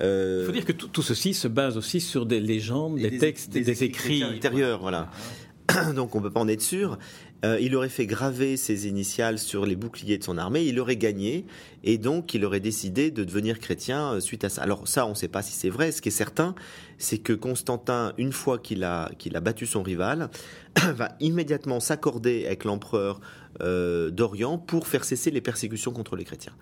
Euh, 0.00 0.40
il 0.42 0.46
faut 0.46 0.52
dire 0.52 0.64
que 0.64 0.72
tout, 0.72 1.02
ceci 1.02 1.34
se 1.34 1.48
base 1.48 1.76
aussi 1.76 2.00
sur 2.00 2.26
des 2.26 2.40
légendes, 2.40 2.98
des, 2.98 3.18
textes, 3.18 3.50
des, 3.50 3.62
des 3.62 3.84
écrits 3.84 4.22
intérieurs, 4.22 4.80
voilà. 4.80 5.10
Donc 5.94 6.14
on 6.14 6.20
peut 6.20 6.30
pas 6.30 6.40
en 6.40 6.48
être 6.48 6.62
sûr. 6.62 6.98
Euh, 7.44 7.58
il 7.60 7.76
aurait 7.76 7.88
fait 7.88 8.06
graver 8.06 8.56
ses 8.56 8.88
initiales 8.88 9.38
sur 9.38 9.64
les 9.64 9.76
boucliers 9.76 10.18
de 10.18 10.24
son 10.24 10.38
armée, 10.38 10.64
il 10.64 10.80
aurait 10.80 10.96
gagné, 10.96 11.44
et 11.84 11.96
donc 11.96 12.34
il 12.34 12.44
aurait 12.44 12.58
décidé 12.60 13.12
de 13.12 13.22
devenir 13.22 13.60
chrétien 13.60 14.14
euh, 14.14 14.20
suite 14.20 14.42
à 14.42 14.48
ça. 14.48 14.62
Alors 14.62 14.88
ça, 14.88 15.06
on 15.06 15.10
ne 15.10 15.14
sait 15.14 15.28
pas 15.28 15.42
si 15.42 15.52
c'est 15.52 15.68
vrai. 15.68 15.92
Ce 15.92 16.02
qui 16.02 16.08
est 16.08 16.12
certain, 16.12 16.56
c'est 16.98 17.18
que 17.18 17.32
Constantin, 17.32 18.12
une 18.18 18.32
fois 18.32 18.58
qu'il 18.58 18.82
a, 18.82 19.10
qu'il 19.18 19.36
a 19.36 19.40
battu 19.40 19.66
son 19.66 19.82
rival, 19.82 20.30
va 20.94 21.10
immédiatement 21.20 21.78
s'accorder 21.78 22.44
avec 22.46 22.64
l'empereur 22.64 23.20
euh, 23.60 24.10
d'Orient 24.10 24.58
pour 24.58 24.88
faire 24.88 25.04
cesser 25.04 25.30
les 25.30 25.40
persécutions 25.40 25.92
contre 25.92 26.16
les 26.16 26.24
chrétiens. 26.24 26.54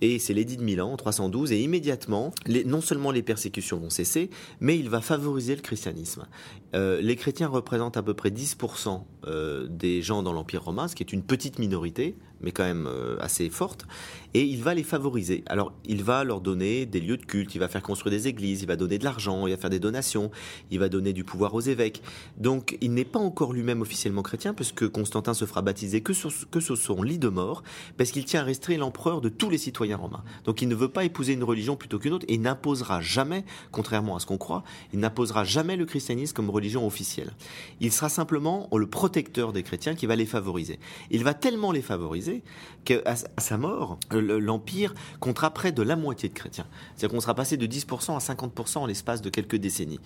Et 0.00 0.18
c'est 0.18 0.34
l'édit 0.34 0.56
de 0.56 0.62
Milan 0.62 0.92
en 0.92 0.96
312, 0.96 1.52
et 1.52 1.60
immédiatement, 1.60 2.32
non 2.66 2.80
seulement 2.80 3.10
les 3.10 3.22
persécutions 3.22 3.78
vont 3.78 3.90
cesser, 3.90 4.30
mais 4.60 4.78
il 4.78 4.90
va 4.90 5.00
favoriser 5.00 5.56
le 5.56 5.62
christianisme. 5.62 6.26
Euh, 6.74 7.00
les 7.00 7.16
chrétiens 7.16 7.48
représentent 7.48 7.96
à 7.96 8.02
peu 8.02 8.14
près 8.14 8.30
10% 8.30 9.02
euh, 9.26 9.66
des 9.68 10.02
gens 10.02 10.22
dans 10.22 10.32
l'Empire 10.32 10.64
romain, 10.64 10.88
ce 10.88 10.94
qui 10.94 11.02
est 11.02 11.12
une 11.12 11.22
petite 11.22 11.58
minorité, 11.58 12.14
mais 12.40 12.52
quand 12.52 12.64
même 12.64 12.86
euh, 12.86 13.16
assez 13.20 13.48
forte, 13.50 13.86
et 14.34 14.42
il 14.42 14.62
va 14.62 14.74
les 14.74 14.82
favoriser. 14.82 15.42
Alors, 15.46 15.72
il 15.86 16.02
va 16.02 16.22
leur 16.22 16.40
donner 16.40 16.84
des 16.84 17.00
lieux 17.00 17.16
de 17.16 17.24
culte, 17.24 17.54
il 17.54 17.58
va 17.58 17.68
faire 17.68 17.82
construire 17.82 18.10
des 18.10 18.28
églises, 18.28 18.62
il 18.62 18.66
va 18.66 18.76
donner 18.76 18.98
de 18.98 19.04
l'argent, 19.04 19.46
il 19.46 19.50
va 19.50 19.56
faire 19.56 19.70
des 19.70 19.78
donations, 19.78 20.30
il 20.70 20.78
va 20.78 20.88
donner 20.88 21.14
du 21.14 21.24
pouvoir 21.24 21.54
aux 21.54 21.60
évêques. 21.60 22.02
Donc, 22.36 22.76
il 22.82 22.92
n'est 22.92 23.06
pas 23.06 23.18
encore 23.18 23.52
lui-même 23.54 23.80
officiellement 23.80 24.22
chrétien, 24.22 24.52
puisque 24.52 24.88
Constantin 24.88 25.32
se 25.32 25.46
fera 25.46 25.62
baptiser 25.62 26.02
que 26.02 26.12
sur, 26.12 26.30
son 26.30 27.02
lit 27.02 27.18
de 27.18 27.28
mort, 27.28 27.62
parce 27.96 28.10
qu'il 28.10 28.26
tient 28.26 28.40
à 28.40 28.44
rester 28.44 28.76
l'empereur 28.76 29.20
de 29.22 29.30
tous 29.30 29.48
les 29.48 29.58
citoyens 29.58 29.96
romains. 29.96 30.22
Donc, 30.44 30.60
il 30.60 30.68
ne 30.68 30.74
veut 30.74 30.90
pas 30.90 31.04
épouser 31.04 31.32
une 31.32 31.44
religion 31.44 31.76
plutôt 31.76 31.98
qu'une 31.98 32.12
autre, 32.12 32.26
et 32.28 32.36
n'imposera 32.36 33.00
jamais, 33.00 33.44
contrairement 33.72 34.16
à 34.16 34.20
ce 34.20 34.26
qu'on 34.26 34.38
croit, 34.38 34.64
il 34.92 35.00
n'imposera 35.00 35.44
jamais 35.44 35.76
le 35.76 35.86
christianisme 35.86 36.34
comme 36.34 36.50
religion 36.50 36.86
officielle. 36.86 37.32
Il 37.80 37.90
sera 37.90 38.10
simplement 38.10 38.68
le 38.76 38.86
protecteur 38.86 39.54
des 39.54 39.62
chrétiens 39.62 39.94
qui 39.94 40.04
va 40.04 40.16
les 40.16 40.26
favoriser. 40.26 40.78
Il 41.10 41.24
va 41.24 41.32
tellement 41.32 41.72
les 41.72 41.80
favoriser 41.80 42.25
qu'à 42.84 43.00
à 43.06 43.40
sa 43.40 43.56
mort, 43.56 43.98
l'Empire 44.10 44.94
comptera 45.20 45.50
près 45.52 45.72
de 45.72 45.82
la 45.82 45.96
moitié 45.96 46.28
de 46.28 46.34
chrétiens. 46.34 46.66
C'est-à-dire 46.94 47.14
qu'on 47.14 47.20
sera 47.20 47.34
passé 47.34 47.56
de 47.56 47.66
10% 47.66 48.14
à 48.14 48.34
50% 48.34 48.78
en 48.78 48.86
l'espace 48.86 49.22
de 49.22 49.30
quelques 49.30 49.56
décennies. 49.56 50.00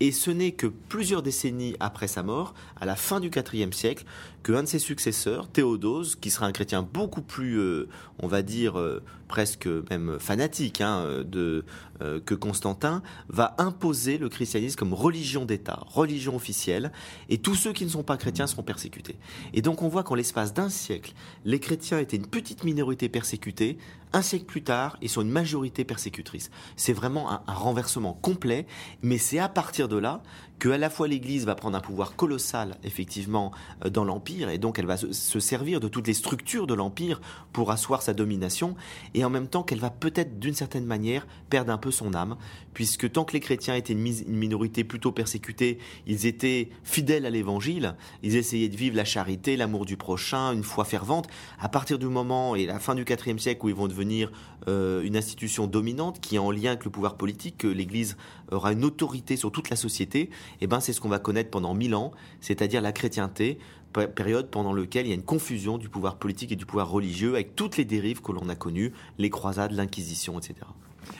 Et 0.00 0.12
ce 0.12 0.30
n'est 0.30 0.52
que 0.52 0.66
plusieurs 0.66 1.22
décennies 1.22 1.76
après 1.80 2.08
sa 2.08 2.22
mort, 2.22 2.54
à 2.80 2.86
la 2.86 2.96
fin 2.96 3.20
du 3.20 3.30
IVe 3.30 3.72
siècle, 3.72 4.04
qu'un 4.46 4.62
de 4.62 4.68
ses 4.68 4.78
successeurs, 4.78 5.48
Théodose, 5.48 6.14
qui 6.14 6.30
sera 6.30 6.46
un 6.46 6.52
chrétien 6.52 6.82
beaucoup 6.82 7.20
plus, 7.20 7.58
euh, 7.58 7.88
on 8.20 8.28
va 8.28 8.42
dire, 8.42 8.78
euh, 8.78 9.02
presque 9.26 9.66
même 9.90 10.18
fanatique 10.20 10.80
hein, 10.80 11.24
de, 11.26 11.64
euh, 12.00 12.20
que 12.24 12.34
Constantin, 12.36 13.02
va 13.28 13.56
imposer 13.58 14.18
le 14.18 14.28
christianisme 14.28 14.78
comme 14.78 14.94
religion 14.94 15.46
d'État, 15.46 15.80
religion 15.88 16.36
officielle, 16.36 16.92
et 17.28 17.38
tous 17.38 17.56
ceux 17.56 17.72
qui 17.72 17.84
ne 17.84 17.90
sont 17.90 18.04
pas 18.04 18.16
chrétiens 18.16 18.46
seront 18.46 18.62
persécutés. 18.62 19.16
Et 19.52 19.62
donc 19.62 19.82
on 19.82 19.88
voit 19.88 20.04
qu'en 20.04 20.14
l'espace 20.14 20.54
d'un 20.54 20.68
siècle, 20.68 21.14
les 21.44 21.58
chrétiens 21.58 21.98
étaient 21.98 22.16
une 22.16 22.28
petite 22.28 22.62
minorité 22.62 23.08
persécutée, 23.08 23.78
un 24.12 24.22
siècle 24.22 24.46
plus 24.46 24.62
tard, 24.62 24.96
ils 25.02 25.08
sont 25.08 25.22
une 25.22 25.30
majorité 25.30 25.84
persécutrice. 25.84 26.50
C'est 26.76 26.92
vraiment 26.92 27.30
un, 27.30 27.42
renversement 27.46 28.14
complet, 28.14 28.66
mais 29.02 29.18
c'est 29.18 29.38
à 29.38 29.48
partir 29.48 29.88
de 29.88 29.96
là 29.96 30.22
que 30.58 30.70
à 30.70 30.78
la 30.78 30.88
fois 30.88 31.06
l'Église 31.06 31.44
va 31.44 31.54
prendre 31.54 31.76
un 31.76 31.80
pouvoir 31.80 32.16
colossal, 32.16 32.78
effectivement, 32.82 33.52
euh, 33.84 33.90
dans 33.90 34.04
l'Empire, 34.04 34.48
et 34.48 34.58
donc 34.58 34.78
elle 34.78 34.86
va 34.86 34.96
se 34.96 35.40
servir 35.40 35.80
de 35.80 35.88
toutes 35.88 36.06
les 36.06 36.14
structures 36.14 36.66
de 36.66 36.72
l'Empire 36.72 37.20
pour 37.52 37.70
asseoir 37.70 38.00
sa 38.00 38.14
domination, 38.14 38.74
et 39.12 39.24
en 39.24 39.30
même 39.30 39.48
temps 39.48 39.62
qu'elle 39.62 39.80
va 39.80 39.90
peut-être, 39.90 40.38
d'une 40.38 40.54
certaine 40.54 40.86
manière, 40.86 41.26
perdre 41.50 41.72
un 41.72 41.78
peu 41.78 41.90
son 41.90 42.14
âme, 42.14 42.36
puisque 42.72 43.12
tant 43.12 43.24
que 43.24 43.34
les 43.34 43.40
chrétiens 43.40 43.74
étaient 43.74 43.92
une, 43.92 44.00
minorité 44.00 44.84
plutôt 44.84 45.12
persécutée, 45.12 45.78
ils 46.06 46.26
étaient 46.26 46.70
fidèles 46.84 47.26
à 47.26 47.30
l'Évangile, 47.30 47.94
ils 48.22 48.36
essayaient 48.36 48.68
de 48.68 48.76
vivre 48.76 48.96
la 48.96 49.04
charité, 49.04 49.56
l'amour 49.56 49.84
du 49.84 49.96
prochain, 49.96 50.52
une 50.52 50.62
foi 50.62 50.84
fervente. 50.84 51.28
À 51.60 51.68
partir 51.68 51.98
du 51.98 52.06
moment, 52.06 52.54
et 52.54 52.66
la 52.66 52.78
fin 52.78 52.94
du 52.94 53.02
IVe 53.02 53.38
siècle, 53.38 53.64
où 53.64 53.68
ils 53.68 53.74
vont 53.74 53.88
devenir 53.96 54.30
euh, 54.68 55.02
une 55.02 55.16
institution 55.16 55.66
dominante 55.66 56.20
qui 56.20 56.36
est 56.36 56.38
en 56.38 56.50
lien 56.50 56.72
avec 56.72 56.84
le 56.84 56.90
pouvoir 56.90 57.16
politique, 57.16 57.58
que 57.58 57.66
l'Église 57.66 58.16
aura 58.52 58.72
une 58.72 58.84
autorité 58.84 59.36
sur 59.36 59.50
toute 59.50 59.70
la 59.70 59.76
société, 59.76 60.30
eh 60.60 60.66
ben 60.66 60.80
c'est 60.80 60.92
ce 60.92 61.00
qu'on 61.00 61.08
va 61.08 61.18
connaître 61.18 61.50
pendant 61.50 61.74
mille 61.74 61.94
ans, 61.94 62.12
c'est-à-dire 62.40 62.82
la 62.82 62.92
chrétienté, 62.92 63.58
période 63.92 64.50
pendant 64.50 64.74
laquelle 64.74 65.06
il 65.06 65.08
y 65.08 65.12
a 65.12 65.14
une 65.14 65.22
confusion 65.22 65.78
du 65.78 65.88
pouvoir 65.88 66.16
politique 66.16 66.52
et 66.52 66.56
du 66.56 66.66
pouvoir 66.66 66.90
religieux 66.90 67.32
avec 67.32 67.56
toutes 67.56 67.78
les 67.78 67.86
dérives 67.86 68.20
que 68.20 68.30
l'on 68.30 68.50
a 68.50 68.54
connues, 68.54 68.92
les 69.16 69.30
croisades, 69.30 69.72
l'Inquisition, 69.72 70.38
etc. 70.38 70.66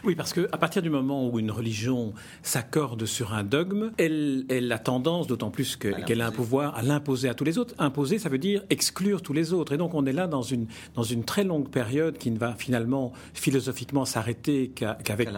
Oui, 0.05 0.14
parce 0.14 0.33
qu'à 0.33 0.57
partir 0.59 0.83
du 0.83 0.90
moment 0.90 1.29
où 1.29 1.38
une 1.38 1.51
religion 1.51 2.12
s'accorde 2.42 3.07
sur 3.07 3.35
un 3.35 3.44
dogme, 3.44 3.90
elle, 3.99 4.44
elle 4.49 4.70
a 4.72 4.79
tendance, 4.79 5.27
d'autant 5.27 5.51
plus 5.51 5.77
qu'elle 5.77 6.20
a 6.20 6.27
un 6.27 6.33
pouvoir, 6.33 6.77
à 6.77 6.83
l'imposer 6.83 7.29
à 7.29 7.35
tous 7.35 7.44
les 7.44 7.59
autres. 7.59 7.75
Imposer, 7.79 8.18
ça 8.18 8.29
veut 8.29 8.38
dire 8.38 8.62
exclure 8.70 9.22
tous 9.22 9.33
les 9.33 9.53
autres. 9.53 9.72
Et 9.72 9.77
donc 9.77 9.94
on 9.94 10.07
est 10.07 10.12
là 10.12 10.27
dans 10.27 10.42
une, 10.42 10.66
dans 10.94 11.03
une 11.03 11.25
très 11.25 11.44
longue 11.44 11.68
période 11.68 12.18
qui 12.18 12.31
ne 12.31 12.38
va 12.38 12.55
finalement 12.55 13.12
philosophiquement 13.35 14.05
s'arrêter 14.05 14.70
qu'avec 14.75 15.29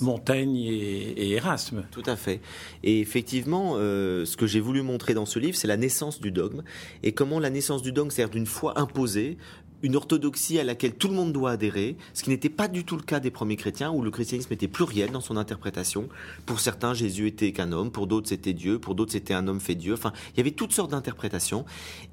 Montaigne 0.00 0.56
et, 0.56 1.32
Erasme. 1.32 1.84
Tout 1.90 2.02
à 2.06 2.16
fait. 2.16 2.40
Et 2.82 3.00
effectivement, 3.00 3.74
euh, 3.76 4.24
ce 4.24 4.36
que 4.36 4.46
j'ai 4.46 4.60
voulu 4.60 4.82
montrer 4.82 5.14
dans 5.14 5.26
ce 5.26 5.38
livre, 5.38 5.56
c'est 5.56 5.68
la 5.68 5.76
naissance 5.76 6.20
du 6.20 6.30
dogme 6.30 6.62
et 7.02 7.12
comment 7.12 7.38
la 7.38 7.50
naissance 7.50 7.82
du 7.82 7.92
dogme 7.92 8.10
sert 8.10 8.30
d'une 8.30 8.46
foi 8.46 8.78
imposée 8.78 9.38
une 9.82 9.96
orthodoxie 9.96 10.58
à 10.58 10.64
laquelle 10.64 10.94
tout 10.94 11.08
le 11.08 11.14
monde 11.14 11.32
doit 11.32 11.52
adhérer, 11.52 11.96
ce 12.14 12.22
qui 12.22 12.30
n'était 12.30 12.48
pas 12.48 12.68
du 12.68 12.84
tout 12.84 12.96
le 12.96 13.02
cas 13.02 13.20
des 13.20 13.30
premiers 13.30 13.56
chrétiens, 13.56 13.90
où 13.90 14.02
le 14.02 14.10
christianisme 14.10 14.52
était 14.52 14.68
pluriel 14.68 15.10
dans 15.10 15.20
son 15.20 15.36
interprétation. 15.36 16.08
Pour 16.46 16.60
certains, 16.60 16.94
Jésus 16.94 17.26
était 17.26 17.52
qu'un 17.52 17.72
homme, 17.72 17.90
pour 17.90 18.06
d'autres, 18.06 18.28
c'était 18.28 18.52
Dieu, 18.52 18.78
pour 18.78 18.94
d'autres, 18.94 19.12
c'était 19.12 19.34
un 19.34 19.46
homme 19.48 19.60
fait 19.60 19.74
Dieu. 19.74 19.94
Enfin, 19.94 20.12
il 20.34 20.38
y 20.38 20.40
avait 20.40 20.50
toutes 20.50 20.72
sortes 20.72 20.90
d'interprétations. 20.90 21.64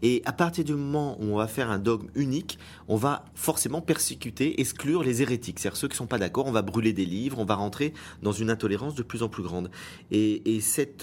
Et 0.02 0.22
à 0.26 0.34
partir 0.34 0.64
du 0.64 0.74
moment 0.74 1.18
où 1.20 1.34
on 1.34 1.38
va 1.38 1.48
faire 1.48 1.70
un 1.70 1.80
dogme 1.80 2.08
unique, 2.16 2.60
on 2.88 2.96
va 2.96 3.26
forcément 3.34 3.82
persécuter, 3.82 4.60
exclure 4.62 5.04
les 5.04 5.22
hérétiques, 5.22 5.60
c'est-à-dire 5.60 5.78
ceux 5.78 5.88
qui 5.88 5.94
ne 5.94 5.98
sont 5.98 6.08
pas 6.08 6.20
d'accord, 6.20 6.46
on 6.46 6.52
va 6.52 6.62
brûler 6.62 6.94
des 6.94 7.06
livres, 7.06 7.40
on 7.40 7.46
va 7.46 7.56
rentrer 7.56 7.94
dans 8.22 8.32
une 8.32 8.50
intolérance 8.50 8.96
de 8.96 9.04
plus 9.04 9.24
en 9.24 9.30
plus 9.30 9.44
grande. 9.44 9.72
Et, 10.12 10.42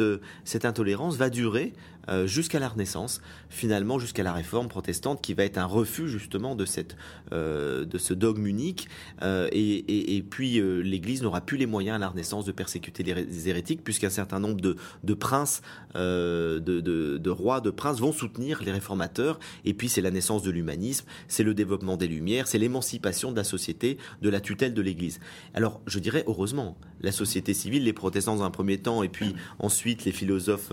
euh, 0.01 0.19
cette 0.45 0.65
intolérance 0.65 1.17
va 1.17 1.31
durer 1.31 1.73
euh, 2.09 2.27
jusqu'à 2.27 2.59
la 2.59 2.69
Renaissance, 2.69 3.21
finalement 3.49 3.99
jusqu'à 3.99 4.23
la 4.23 4.33
Réforme 4.33 4.69
protestante, 4.69 5.23
qui 5.23 5.35
va 5.35 5.45
être 5.45 5.59
un 5.59 5.67
refus 5.67 6.09
justement 6.09 6.57
de 6.57 6.65
cette 6.65 6.97
euh, 7.33 7.85
de 7.85 7.99
ce 7.99 8.15
dogme 8.15 8.47
unique. 8.47 8.89
Euh, 9.23 9.49
et, 9.53 10.17
et, 10.17 10.23
puis 10.23 10.61
l'Église 10.83 11.23
n'aura 11.23 11.41
plus 11.41 11.57
les 11.57 11.67
moyens 11.67 11.97
à 11.97 11.99
la 11.99 12.09
Renaissance 12.09 12.45
de 12.45 12.53
persécuter 12.53 13.03
les 13.03 13.49
hérétiques, 13.49 13.85
puisqu'un 13.85 14.11
certain 14.11 14.41
nombre 14.41 14.61
de, 14.61 14.77
de 15.05 15.15
princes, 15.15 15.63
de, 15.95 16.59
de, 16.59 17.31
rois, 17.31 17.61
de 17.61 17.71
princes 17.71 18.01
vont 18.01 18.13
soutenir 18.13 18.63
les 18.63 18.73
réformateurs. 18.73 19.39
Et 19.65 19.75
puis 19.75 19.89
c'est 19.89 20.01
la 20.01 20.11
naissance 20.11 20.43
de 20.43 20.51
l'humanisme, 20.51 21.07
c'est 21.29 21.43
le 21.43 21.55
développement 21.55 21.97
des 21.97 22.09
Lumières, 22.09 22.47
c'est 22.47 22.59
l'émancipation 22.59 23.31
de 23.31 23.37
la 23.37 23.45
société 23.45 23.99
de 24.21 24.29
la 24.29 24.41
tutelle 24.41 24.75
de 24.75 24.83
l'Église. 24.83 25.21
Alors 25.55 25.81
je 25.87 25.99
dirais 25.99 26.25
heureusement, 26.27 26.77
la 27.01 27.13
société 27.13 27.55
civile, 27.55 27.85
les 27.85 27.93
protestants 27.93 28.37
dans 28.37 28.45
un 28.45 28.51
premier 28.51 28.79
temps, 28.79 29.03
et 29.03 29.09
puis 29.09 29.35
ensuite 29.59 30.05
les 30.05 30.13
philosophes 30.13 30.73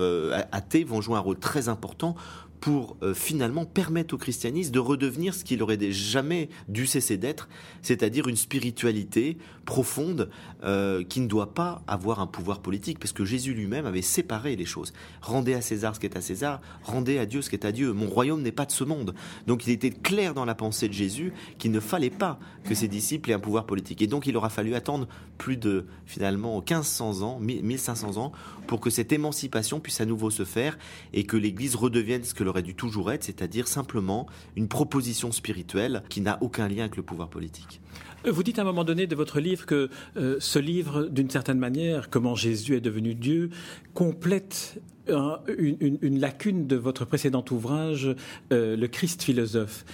athées 0.52 0.84
vont 0.84 1.00
jouer 1.00 1.16
un 1.16 1.19
rôle 1.20 1.38
très 1.38 1.68
important 1.68 2.14
pour 2.60 2.96
euh, 3.02 3.14
finalement 3.14 3.64
permettre 3.64 4.14
au 4.14 4.18
christianisme 4.18 4.70
de 4.72 4.78
redevenir 4.78 5.34
ce 5.34 5.44
qu'il 5.44 5.62
aurait 5.62 5.78
jamais 5.90 6.50
dû 6.68 6.86
cesser 6.86 7.16
d'être, 7.16 7.48
c'est-à-dire 7.82 8.28
une 8.28 8.36
spiritualité 8.36 9.38
profonde 9.64 10.28
euh, 10.62 11.02
qui 11.04 11.20
ne 11.20 11.26
doit 11.26 11.54
pas 11.54 11.82
avoir 11.86 12.20
un 12.20 12.26
pouvoir 12.26 12.60
politique, 12.60 12.98
parce 12.98 13.12
que 13.12 13.24
Jésus 13.24 13.54
lui-même 13.54 13.86
avait 13.86 14.02
séparé 14.02 14.56
les 14.56 14.66
choses. 14.66 14.92
Rendez 15.22 15.54
à 15.54 15.62
César 15.62 15.94
ce 15.94 16.00
qui 16.00 16.06
est 16.06 16.16
à 16.16 16.20
César, 16.20 16.60
rendez 16.82 17.18
à 17.18 17.26
Dieu 17.26 17.40
ce 17.40 17.48
qui 17.48 17.56
est 17.56 17.64
à 17.64 17.72
Dieu. 17.72 17.92
Mon 17.92 18.08
royaume 18.08 18.42
n'est 18.42 18.52
pas 18.52 18.66
de 18.66 18.72
ce 18.72 18.84
monde. 18.84 19.14
Donc 19.46 19.66
il 19.66 19.72
était 19.72 19.90
clair 19.90 20.34
dans 20.34 20.44
la 20.44 20.54
pensée 20.54 20.88
de 20.88 20.92
Jésus 20.92 21.32
qu'il 21.58 21.70
ne 21.70 21.80
fallait 21.80 22.10
pas 22.10 22.38
que 22.64 22.74
ses 22.74 22.88
disciples 22.88 23.30
aient 23.30 23.34
un 23.34 23.40
pouvoir 23.40 23.64
politique. 23.64 24.02
Et 24.02 24.06
donc 24.06 24.26
il 24.26 24.36
aura 24.36 24.50
fallu 24.50 24.74
attendre 24.74 25.08
plus 25.38 25.56
de 25.56 25.86
finalement 26.04 26.58
1500 26.58 27.22
ans, 27.22 27.38
1500 27.40 28.18
ans, 28.18 28.32
pour 28.66 28.80
que 28.80 28.90
cette 28.90 29.12
émancipation 29.12 29.80
puisse 29.80 30.00
à 30.00 30.06
nouveau 30.06 30.30
se 30.30 30.44
faire 30.44 30.78
et 31.12 31.24
que 31.24 31.36
l'Église 31.36 31.74
redevienne 31.74 32.24
ce 32.24 32.34
que 32.34 32.44
aurait 32.50 32.62
dû 32.62 32.74
toujours 32.74 33.10
être, 33.12 33.24
c'est-à-dire 33.24 33.68
simplement 33.68 34.26
une 34.56 34.68
proposition 34.68 35.32
spirituelle 35.32 36.02
qui 36.08 36.20
n'a 36.20 36.38
aucun 36.42 36.68
lien 36.68 36.82
avec 36.82 36.96
le 36.96 37.02
pouvoir 37.02 37.28
politique. 37.28 37.80
Euh, 38.26 38.32
vous 38.32 38.42
dites 38.42 38.58
à 38.58 38.62
un 38.62 38.66
moment 38.66 38.84
donné 38.84 39.06
de 39.06 39.16
votre 39.16 39.40
livre 39.40 39.66
que 39.66 39.88
euh, 40.16 40.36
ce 40.40 40.58
livre, 40.58 41.04
d'une 41.04 41.30
certaine 41.30 41.58
manière, 41.58 42.10
comment 42.10 42.34
Jésus 42.34 42.76
est 42.76 42.80
devenu 42.80 43.14
Dieu, 43.14 43.50
complète 43.94 44.80
une, 45.10 46.20
lacune 46.20 46.66
de 46.66 46.76
votre 46.76 47.04
précédent 47.04 47.44
ouvrage, 47.50 48.14
euh, 48.52 48.76
Le 48.76 48.88
Christ 48.88 49.22
philosophe. 49.22 49.84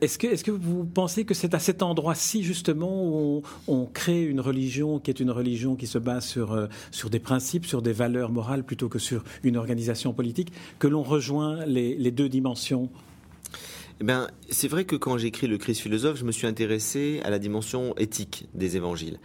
est-ce, 0.00 0.18
que, 0.18 0.26
est-ce 0.26 0.44
que 0.44 0.50
vous 0.50 0.84
pensez 0.84 1.24
que 1.24 1.34
c'est 1.34 1.54
à 1.54 1.58
cet 1.58 1.82
endroit-ci, 1.82 2.42
justement, 2.42 3.04
où 3.06 3.42
on, 3.68 3.86
crée 3.86 4.24
une 4.24 4.40
religion 4.40 4.98
qui 4.98 5.10
est 5.10 5.20
une 5.20 5.30
religion 5.30 5.76
qui 5.76 5.86
se 5.86 5.98
base 5.98 6.24
sur, 6.24 6.68
sur 6.90 7.10
des 7.10 7.20
principes, 7.20 7.66
sur 7.66 7.82
des 7.82 7.92
valeurs 7.92 8.30
morales, 8.30 8.64
plutôt 8.64 8.88
que 8.88 8.98
sur 8.98 9.24
une 9.42 9.56
organisation 9.56 10.12
politique, 10.12 10.52
que 10.78 10.88
l'on 10.88 11.02
rejoint 11.02 11.64
les, 11.66 12.10
deux 12.10 12.28
dimensions? 12.28 12.88
Eh 14.00 14.04
ben, 14.04 14.28
c'est 14.50 14.68
vrai 14.68 14.84
que 14.84 14.96
quand 14.96 15.18
j'ai 15.18 15.28
écrit 15.28 15.46
le 15.46 15.56
Christ 15.56 15.80
philosophe, 15.80 16.18
je 16.18 16.24
me 16.24 16.32
suis 16.32 16.46
intéressé 16.46 17.20
à 17.24 17.30
la 17.30 17.38
dimension 17.38 17.94
éthique 17.96 18.46
des 18.54 18.76
évangiles. 18.76 19.18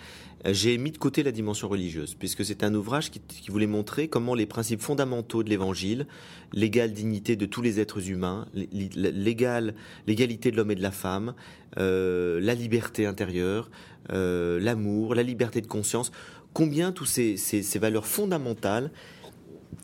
J'ai 0.45 0.77
mis 0.77 0.91
de 0.91 0.97
côté 0.97 1.21
la 1.21 1.31
dimension 1.31 1.67
religieuse, 1.67 2.15
puisque 2.15 2.45
c'est 2.45 2.63
un 2.63 2.73
ouvrage 2.73 3.11
qui, 3.11 3.21
voulait 3.49 3.67
montrer 3.67 4.07
comment 4.07 4.35
les 4.35 4.45
principes 4.45 4.81
fondamentaux 4.81 5.43
de 5.43 5.49
l'évangile, 5.49 6.07
l'égale 6.53 6.93
dignité 6.93 7.35
de 7.35 7.45
tous 7.45 7.61
les 7.61 7.79
êtres 7.81 8.09
humains, 8.09 8.47
l'égalité 8.53 10.51
de 10.51 10.55
l'homme 10.55 10.71
et 10.71 10.75
de 10.75 10.81
la 10.81 10.91
femme, 10.91 11.33
euh, 11.77 12.39
la 12.39 12.53
liberté 12.53 13.05
intérieure, 13.05 13.69
euh, 14.13 14.59
l'amour, 14.61 15.13
la 15.13 15.23
liberté 15.23 15.59
de 15.59 15.67
conscience, 15.67 16.11
combien 16.53 16.93
tous 16.93 17.05
ces, 17.05 17.35
ces 17.35 17.79
valeurs 17.79 18.07
fondamentales 18.07 18.91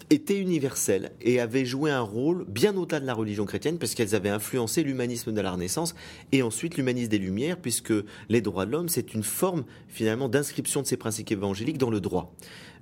étaient 0.10 0.40
universelles 0.40 1.12
et 1.22 1.40
avaient 1.40 1.66
joué 1.66 1.92
un 1.92 2.02
rôle 2.02 2.46
bien 2.48 2.76
au-delà 2.78 3.00
de 3.00 3.06
la 3.06 3.14
religion 3.14 3.46
chrétienne 3.46 3.78
parce 3.78 3.96
qu'elles 3.96 4.16
avaient 4.16 4.30
influencé 4.30 4.84
l'humanisme 4.84 5.32
de 5.32 5.42
la 5.42 5.52
Renaissance 5.52 5.96
et 6.32 6.42
ensuite 6.42 6.78
l'humanisme 6.78 7.10
des 7.10 7.18
Lumières 7.18 7.58
puisque 7.58 7.94
les 8.30 8.42
droits 8.42 8.66
de 8.66 8.72
l'homme 8.72 8.90
c'est 8.90 9.14
une 9.14 9.24
forme 9.24 9.66
finalement 9.88 10.30
d'inscription 10.30 10.82
de 10.82 10.88
ces 10.88 10.98
principes 10.98 11.32
évangéliques 11.32 11.78
dans 11.78 11.90
le 11.90 12.02
droit. 12.02 12.36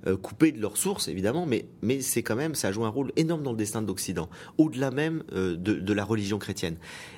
Euh, 0.06 0.18
coupés 0.18 0.52
de 0.52 0.60
leur 0.60 0.76
source 0.76 1.08
évidemment, 1.08 1.46
mais, 1.46 1.64
mais 1.80 2.02
c'est 2.02 2.22
quand 2.22 2.36
même, 2.36 2.54
ça 2.54 2.72
joue 2.72 2.84
un 2.84 2.90
rôle 2.90 3.10
énorme 3.16 3.42
dans 3.42 3.52
le 3.52 3.56
destin 3.56 3.80
de 3.80 3.86
l'Occident, 3.86 4.28
au-delà 4.58 4.90
même 4.90 5.22
euh, 5.32 5.56
de, 5.56 5.92
la 5.94 6.04
religion 6.04 6.38
chrétienne. 6.38 6.76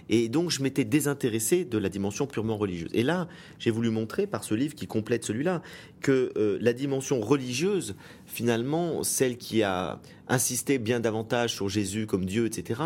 Et 0.08 0.28
donc 0.28 0.50
je 0.50 0.62
m'étais 0.62 0.84
désintéressé 0.84 1.64
de 1.64 1.78
la 1.78 1.88
dimension 1.88 2.28
purement 2.28 2.56
religieuse. 2.56 2.90
Et 2.92 3.02
là, 3.02 3.26
j'ai 3.58 3.72
voulu 3.72 3.90
montrer 3.90 4.28
par 4.28 4.44
ce 4.44 4.54
livre 4.54 4.76
qui 4.76 4.86
complète 4.86 5.24
celui-là 5.24 5.62
que 6.06 6.32
euh, 6.36 6.56
la 6.60 6.72
dimension 6.72 7.20
religieuse, 7.20 7.96
finalement, 8.26 9.02
celle 9.02 9.36
qui 9.36 9.64
a 9.64 9.98
insisté 10.28 10.78
bien 10.78 11.00
davantage 11.00 11.54
sur 11.54 11.68
Jésus 11.68 12.06
comme 12.06 12.24
Dieu, 12.24 12.46
etc., 12.46 12.80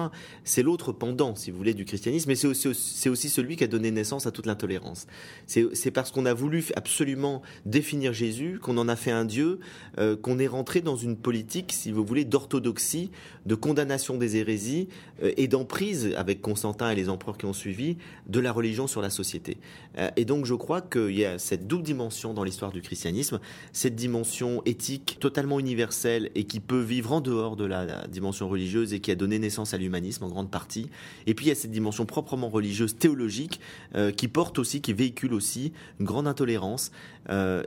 c'est 0.44 0.62
l'autre 0.62 0.92
pendant, 0.92 1.35
si 1.35 1.50
vous 1.50 1.56
voulez, 1.56 1.74
du 1.74 1.85
christianisme, 1.85 2.28
mais 2.28 2.35
c'est 2.35 2.46
aussi, 2.46 2.68
aussi, 3.09 3.28
celui 3.28 3.56
qui 3.56 3.64
a 3.64 3.66
donné 3.66 3.90
naissance 3.90 4.26
à 4.26 4.30
toute 4.30 4.46
l'intolérance. 4.46 5.06
C'est 5.46 5.90
parce 5.90 6.11
qu'on 6.11 6.26
a 6.26 6.35
voulu 6.35 6.64
absolument 6.76 7.42
définir 7.64 8.12
Jésus, 8.12 8.59
qu'on 8.61 8.76
en 8.78 8.88
a 8.88 8.96
fait 8.96 9.11
un 9.11 9.24
Dieu, 9.24 9.61
euh, 9.98 10.16
qu'on 10.16 10.38
est 10.38 10.46
rentré 10.46 10.80
dans 10.80 10.96
une 10.96 11.16
politique, 11.16 11.72
si 11.72 11.92
vous 11.92 12.04
voulez, 12.04 12.24
d'orthodoxie, 12.24 13.11
de 13.46 13.54
condamnation 13.54 14.16
des 14.16 14.37
hérésies 14.37 14.88
euh, 15.22 15.33
et 15.37 15.48
d'emprise, 15.48 16.12
avec 16.16 16.40
Constantin 16.42 16.90
et 16.90 16.94
les 16.94 17.09
empereurs 17.09 17.38
qui 17.38 17.46
ont 17.46 17.52
suivi, 17.52 17.96
de 18.26 18.40
la 18.40 18.52
religion 18.52 18.87
sur 18.87 19.00
la 19.00 19.11
société. 19.11 19.59
Et 20.16 20.24
donc 20.24 20.44
je 20.44 20.54
crois 20.54 20.80
qu'il 20.80 21.18
y 21.18 21.24
a 21.24 21.38
cette 21.38 21.66
double 21.66 21.83
dimension 21.83 22.33
dans 22.33 22.44
l'histoire 22.44 22.70
du 22.70 22.80
christianisme, 22.80 23.10
cette 23.73 23.94
dimension 23.94 24.62
éthique 24.64 25.18
totalement 25.20 25.61
universelle 25.61 26.31
et 26.35 26.44
qui 26.44 26.61
peut 26.61 26.81
vivre 26.81 27.12
en 27.12 27.20
dehors 27.20 27.57
de 27.57 27.64
la, 27.64 28.07
dimension 28.07 28.49
religieuse 28.49 28.92
et 28.92 29.01
qui 29.01 29.11
a 29.11 29.14
donné 29.14 29.38
naissance 29.38 29.75
à 29.75 29.79
l'humanisme 29.79 30.25
en 30.25 30.29
grande 30.29 30.51
partie. 30.51 30.88
Et 31.27 31.35
puis 31.35 31.46
il 31.46 31.49
y 31.49 31.53
a 31.53 31.55
cette 31.55 31.70
dimension 31.70 32.07
proprement 32.07 32.49
religieuse, 32.49 32.96
théologique, 32.96 33.61
qui 34.16 34.29
porte 34.29 34.59
aussi, 34.59 34.81
qui 34.81 34.92
véhicule 34.92 35.35
aussi 35.35 35.73
une 35.99 36.07
grande 36.07 36.27
intolérance 36.27 36.90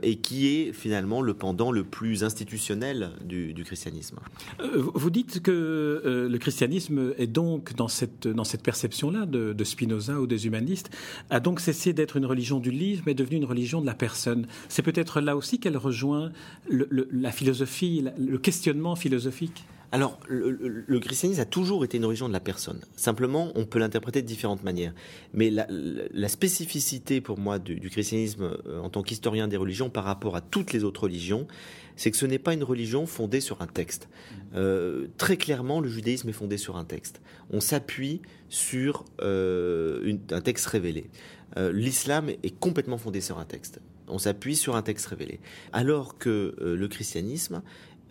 et 0.02 0.16
qui 0.16 0.48
est 0.48 0.72
finalement 0.72 1.22
le 1.22 1.34
pendant 1.34 1.72
le 1.72 1.84
plus 1.84 2.24
institutionnel 2.24 3.10
du, 3.24 3.64
christianisme. 3.64 4.18
Euh, 4.60 4.82
vous 4.94 5.10
dites 5.10 5.40
que 5.40 5.50
euh, 5.50 6.28
le 6.28 6.38
christianisme 6.38 7.14
est 7.18 7.26
donc, 7.26 7.74
dans 7.74 7.88
cette, 7.88 8.28
dans 8.28 8.44
cette 8.44 8.62
perception-là 8.62 9.26
de, 9.26 9.64
Spinoza 9.64 10.20
ou 10.20 10.26
des 10.26 10.46
humanistes, 10.46 10.90
a 11.30 11.40
donc 11.40 11.60
cessé 11.60 11.92
d'être 11.92 12.16
une 12.16 12.26
religion 12.26 12.60
du 12.60 12.70
livre, 12.70 13.02
mais 13.06 13.12
est 13.12 13.14
devenu 13.14 13.36
une 13.36 13.44
religion 13.44 13.80
de 13.80 13.86
la 13.86 13.94
personne. 13.94 14.46
C'est 14.68 14.82
peut-être 14.82 15.20
là 15.24 15.36
aussi 15.36 15.58
qu'elle 15.58 15.76
rejoint 15.76 16.30
la 16.68 17.32
philosophie, 17.32 18.04
le 18.18 18.38
questionnement 18.38 18.96
philosophique 18.96 19.64
alors, 19.94 20.18
le, 20.26 20.98
christianisme 20.98 21.40
a 21.40 21.44
toujours 21.44 21.84
été 21.84 21.98
une 21.98 22.04
religion 22.04 22.26
de 22.26 22.32
la 22.32 22.40
personne. 22.40 22.80
Simplement, 22.96 23.52
on 23.54 23.64
peut 23.64 23.78
l'interpréter 23.78 24.22
de 24.22 24.26
différentes 24.26 24.64
manières. 24.64 24.92
Mais 25.34 25.50
la, 25.52 26.28
spécificité 26.28 27.20
pour 27.20 27.38
moi 27.38 27.60
du, 27.60 27.78
christianisme 27.90 28.56
euh, 28.66 28.80
en 28.80 28.90
tant 28.90 29.04
qu'historien 29.04 29.46
des 29.46 29.56
religions 29.56 29.90
par 29.90 30.02
rapport 30.02 30.34
à 30.34 30.40
toutes 30.40 30.72
les 30.72 30.82
autres 30.82 31.04
religions, 31.04 31.46
c'est 31.94 32.10
que 32.10 32.16
ce 32.16 32.26
n'est 32.26 32.40
pas 32.40 32.54
une 32.54 32.64
religion 32.64 33.06
fondée 33.06 33.40
sur 33.40 33.62
un 33.62 33.68
texte. 33.68 34.08
Euh, 34.56 35.06
très 35.16 35.36
clairement, 35.36 35.80
le 35.80 35.88
judaïsme 35.88 36.28
est 36.28 36.32
fondé 36.32 36.56
sur 36.56 36.76
un 36.76 36.84
texte. 36.84 37.20
On 37.50 37.60
s'appuie 37.60 38.20
sur 38.48 39.04
euh, 39.20 40.16
un 40.32 40.40
texte 40.40 40.66
révélé. 40.66 41.08
L'islam 41.56 42.30
est 42.30 42.58
complètement 42.58 42.98
fondé 42.98 43.20
sur 43.20 43.38
un 43.38 43.44
texte. 43.44 43.80
On 44.08 44.18
s'appuie 44.18 44.56
sur 44.56 44.76
un 44.76 44.82
texte 44.82 45.06
révélé. 45.06 45.40
Alors 45.72 46.18
que 46.18 46.54
le 46.60 46.88
christianisme 46.88 47.62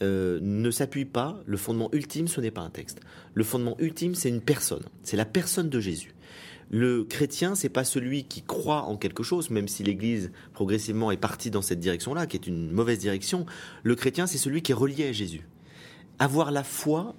euh, 0.01 0.39
ne 0.41 0.71
s'appuie 0.71 1.05
pas, 1.05 1.41
le 1.45 1.55
fondement 1.55 1.89
ultime, 1.93 2.27
ce 2.27 2.41
n'est 2.41 2.51
pas 2.51 2.61
un 2.61 2.69
texte. 2.69 2.99
Le 3.33 3.43
fondement 3.43 3.77
ultime, 3.79 4.15
c'est 4.15 4.29
une 4.29 4.41
personne. 4.41 4.83
C'est 5.03 5.15
la 5.15 5.25
personne 5.25 5.69
de 5.69 5.79
Jésus. 5.79 6.13
Le 6.71 7.03
chrétien, 7.03 7.55
c'est 7.55 7.69
pas 7.69 7.83
celui 7.83 8.23
qui 8.23 8.41
croit 8.41 8.83
en 8.83 8.97
quelque 8.97 9.23
chose, 9.23 9.49
même 9.49 9.67
si 9.67 9.83
l'Église 9.83 10.31
progressivement 10.53 11.11
est 11.11 11.17
partie 11.17 11.51
dans 11.51 11.61
cette 11.61 11.79
direction-là, 11.79 12.25
qui 12.25 12.35
est 12.35 12.47
une 12.47 12.71
mauvaise 12.71 12.97
direction. 12.97 13.45
Le 13.83 13.95
chrétien, 13.95 14.25
c'est 14.25 14.39
celui 14.39 14.61
qui 14.61 14.71
est 14.71 14.75
relié 14.75 15.07
à 15.07 15.11
Jésus. 15.11 15.47
Avoir 16.19 16.51
la 16.51 16.63
foi, 16.63 17.15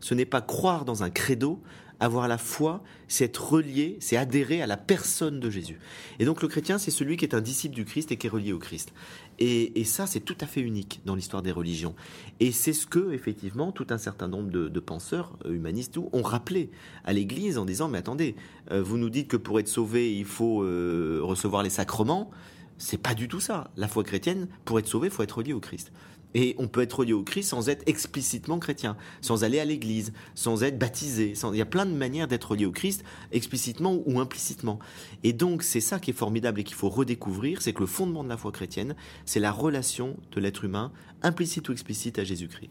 ce 0.00 0.12
n'est 0.12 0.26
pas 0.26 0.42
croire 0.42 0.84
dans 0.84 1.04
un 1.04 1.10
credo, 1.10 1.62
avoir 2.00 2.28
la 2.28 2.38
foi, 2.38 2.82
c'est 3.08 3.24
être 3.24 3.52
relié, 3.52 3.96
c'est 4.00 4.16
adhérer 4.16 4.60
à 4.62 4.66
la 4.66 4.76
personne 4.76 5.40
de 5.40 5.50
Jésus. 5.50 5.78
Et 6.18 6.24
donc 6.24 6.42
le 6.42 6.48
chrétien, 6.48 6.78
c'est 6.78 6.90
celui 6.90 7.16
qui 7.16 7.24
est 7.24 7.34
un 7.34 7.40
disciple 7.40 7.74
du 7.74 7.84
Christ 7.84 8.12
et 8.12 8.16
qui 8.16 8.26
est 8.26 8.30
relié 8.30 8.52
au 8.52 8.58
Christ. 8.58 8.92
Et, 9.38 9.84
ça, 9.84 10.06
c'est 10.06 10.20
tout 10.20 10.36
à 10.40 10.46
fait 10.46 10.62
unique 10.62 11.00
dans 11.04 11.14
l'histoire 11.14 11.42
des 11.42 11.52
religions. 11.52 11.94
Et 12.40 12.52
c'est 12.52 12.72
ce 12.72 12.86
que, 12.86 13.12
effectivement, 13.12 13.70
tout 13.70 13.86
un 13.90 13.98
certain 13.98 14.28
nombre 14.28 14.50
de, 14.50 14.80
penseurs 14.80 15.38
euh, 15.44 15.52
humanistes 15.52 15.98
ont 15.98 16.22
rappelé 16.22 16.70
à 17.04 17.12
l'Église 17.12 17.58
en 17.58 17.64
disant, 17.64 17.88
mais 17.88 17.98
attendez, 17.98 18.34
euh, 18.70 18.82
vous 18.82 18.98
nous 18.98 19.10
dites 19.10 19.28
que 19.28 19.36
pour 19.36 19.60
être 19.60 19.68
sauvé, 19.68 20.16
il 20.16 20.24
faut 20.24 20.62
euh, 20.62 21.20
recevoir 21.22 21.62
les 21.62 21.70
sacrements. 21.70 22.30
C'est 22.78 22.98
pas 22.98 23.14
du 23.14 23.28
tout 23.28 23.40
ça. 23.40 23.70
La 23.76 23.88
foi 23.88 24.04
chrétienne, 24.04 24.48
pour 24.64 24.78
être 24.78 24.86
sauvé, 24.86 25.08
il 25.08 25.10
faut 25.10 25.22
être 25.22 25.38
relié 25.38 25.52
au 25.52 25.60
Christ. 25.60 25.92
Et 26.38 26.54
on 26.58 26.68
peut 26.68 26.82
être 26.82 26.98
relié 26.98 27.14
au 27.14 27.22
Christ 27.22 27.48
sans 27.48 27.70
être 27.70 27.82
explicitement 27.86 28.58
chrétien, 28.58 28.98
sans 29.22 29.42
aller 29.42 29.58
à 29.58 29.64
l'église, 29.64 30.12
sans 30.34 30.62
être 30.62 30.78
baptisé. 30.78 31.32
Il 31.50 31.56
y 31.56 31.62
a 31.62 31.66
plein 31.66 31.86
de 31.86 31.92
manières 31.92 32.28
d'être 32.28 32.50
relié 32.50 32.66
au 32.66 32.72
Christ, 32.72 33.04
explicitement 33.32 34.02
ou 34.04 34.20
implicitement. 34.20 34.78
Et 35.24 35.32
donc, 35.32 35.62
c'est 35.62 35.80
ça 35.80 35.98
qui 35.98 36.10
est 36.10 36.14
formidable 36.14 36.60
et 36.60 36.64
qu'il 36.64 36.76
faut 36.76 36.90
redécouvrir, 36.90 37.62
c'est 37.62 37.72
que 37.72 37.80
le 37.80 37.86
fondement 37.86 38.22
de 38.22 38.28
la 38.28 38.36
foi 38.36 38.52
chrétienne, 38.52 38.96
c'est 39.24 39.40
la 39.40 39.50
relation 39.50 40.14
de 40.32 40.40
l'être 40.42 40.64
humain, 40.64 40.92
implicite 41.22 41.70
ou 41.70 41.72
explicite, 41.72 42.18
à 42.18 42.24
Jésus-Christ. 42.24 42.68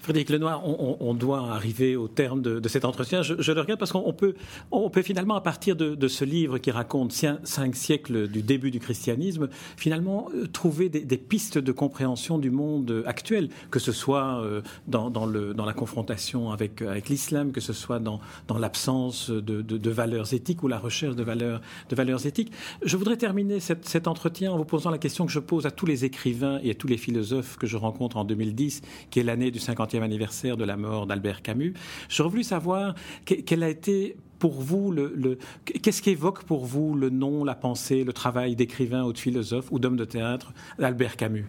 Frédéric 0.00 0.30
Lenoir, 0.30 0.62
on, 0.66 1.14
doit 1.14 1.52
arriver 1.52 1.96
au 1.96 2.08
terme 2.08 2.42
de, 2.42 2.68
cet 2.68 2.84
entretien. 2.84 3.22
Je, 3.22 3.52
le 3.52 3.60
regarde 3.60 3.78
parce 3.78 3.92
qu'on 3.92 4.12
peut, 4.12 4.34
on 4.70 4.90
peut 4.90 5.02
finalement, 5.02 5.36
à 5.36 5.40
partir 5.40 5.76
de, 5.76 6.08
ce 6.08 6.24
livre 6.24 6.58
qui 6.58 6.70
raconte 6.70 7.12
cinq, 7.12 7.76
siècles 7.76 8.28
du 8.28 8.42
début 8.42 8.70
du 8.70 8.80
christianisme, 8.80 9.48
finalement 9.76 10.28
euh, 10.34 10.46
trouver 10.46 10.88
des, 10.88 11.16
pistes 11.16 11.58
de 11.58 11.72
compréhension 11.72 12.38
du 12.38 12.50
monde 12.50 13.04
actuel, 13.06 13.48
que 13.70 13.78
ce 13.78 13.92
soit 13.92 14.42
dans, 14.88 15.10
dans, 15.10 15.26
la 15.26 15.72
confrontation 15.72 16.50
avec, 16.50 16.82
l'islam, 17.08 17.52
que 17.52 17.60
ce 17.60 17.72
soit 17.72 17.98
dans, 17.98 18.20
l'absence 18.58 19.30
de, 19.30 19.62
de, 19.62 19.90
valeurs 19.90 20.32
éthiques 20.34 20.62
ou 20.62 20.68
la 20.68 20.78
recherche 20.78 21.16
de 21.16 21.22
valeurs, 21.22 21.60
de 21.88 21.96
valeurs 21.96 22.26
éthiques. 22.26 22.52
Je 22.82 22.96
voudrais 22.96 23.16
terminer 23.16 23.60
cet 23.60 24.08
entretien 24.08 24.52
en 24.52 24.56
vous 24.56 24.64
posant 24.64 24.90
la 24.90 24.98
question 24.98 25.26
que 25.26 25.32
je 25.32 25.38
pose 25.38 25.66
à 25.66 25.70
tous 25.70 25.86
les 25.86 26.04
écrivains 26.04 26.58
et 26.62 26.70
à 26.70 26.74
tous 26.74 26.86
les 26.86 26.96
philosophes 26.96 27.56
que 27.56 27.66
je 27.66 27.76
rencontre 27.76 28.16
en 28.16 28.24
2010, 28.24 28.82
qui 29.10 29.20
est 29.20 29.22
l'année 29.22 29.50
du 29.50 29.58
50e 29.62 30.02
anniversaire 30.02 30.56
de 30.56 30.64
la 30.64 30.76
mort 30.76 31.06
d'Albert 31.06 31.42
Camus. 31.42 31.74
J'aurais 32.08 32.30
voulu 32.30 32.44
savoir 32.44 32.94
quel 33.24 33.62
a 33.62 33.68
été 33.68 34.16
pour 34.38 34.60
vous, 34.60 34.90
le, 34.90 35.38
qu'est-ce 35.64 36.02
qu'évoque 36.02 36.42
pour 36.42 36.64
vous 36.64 36.96
le 36.96 37.10
nom, 37.10 37.44
la 37.44 37.54
pensée, 37.54 38.02
le 38.02 38.12
travail 38.12 38.56
d'écrivain 38.56 39.04
ou 39.04 39.12
de 39.12 39.18
philosophe 39.18 39.70
ou 39.70 39.78
d'homme 39.78 39.96
de 39.96 40.04
théâtre 40.04 40.52
d'Albert 40.80 41.16
Camus? 41.16 41.46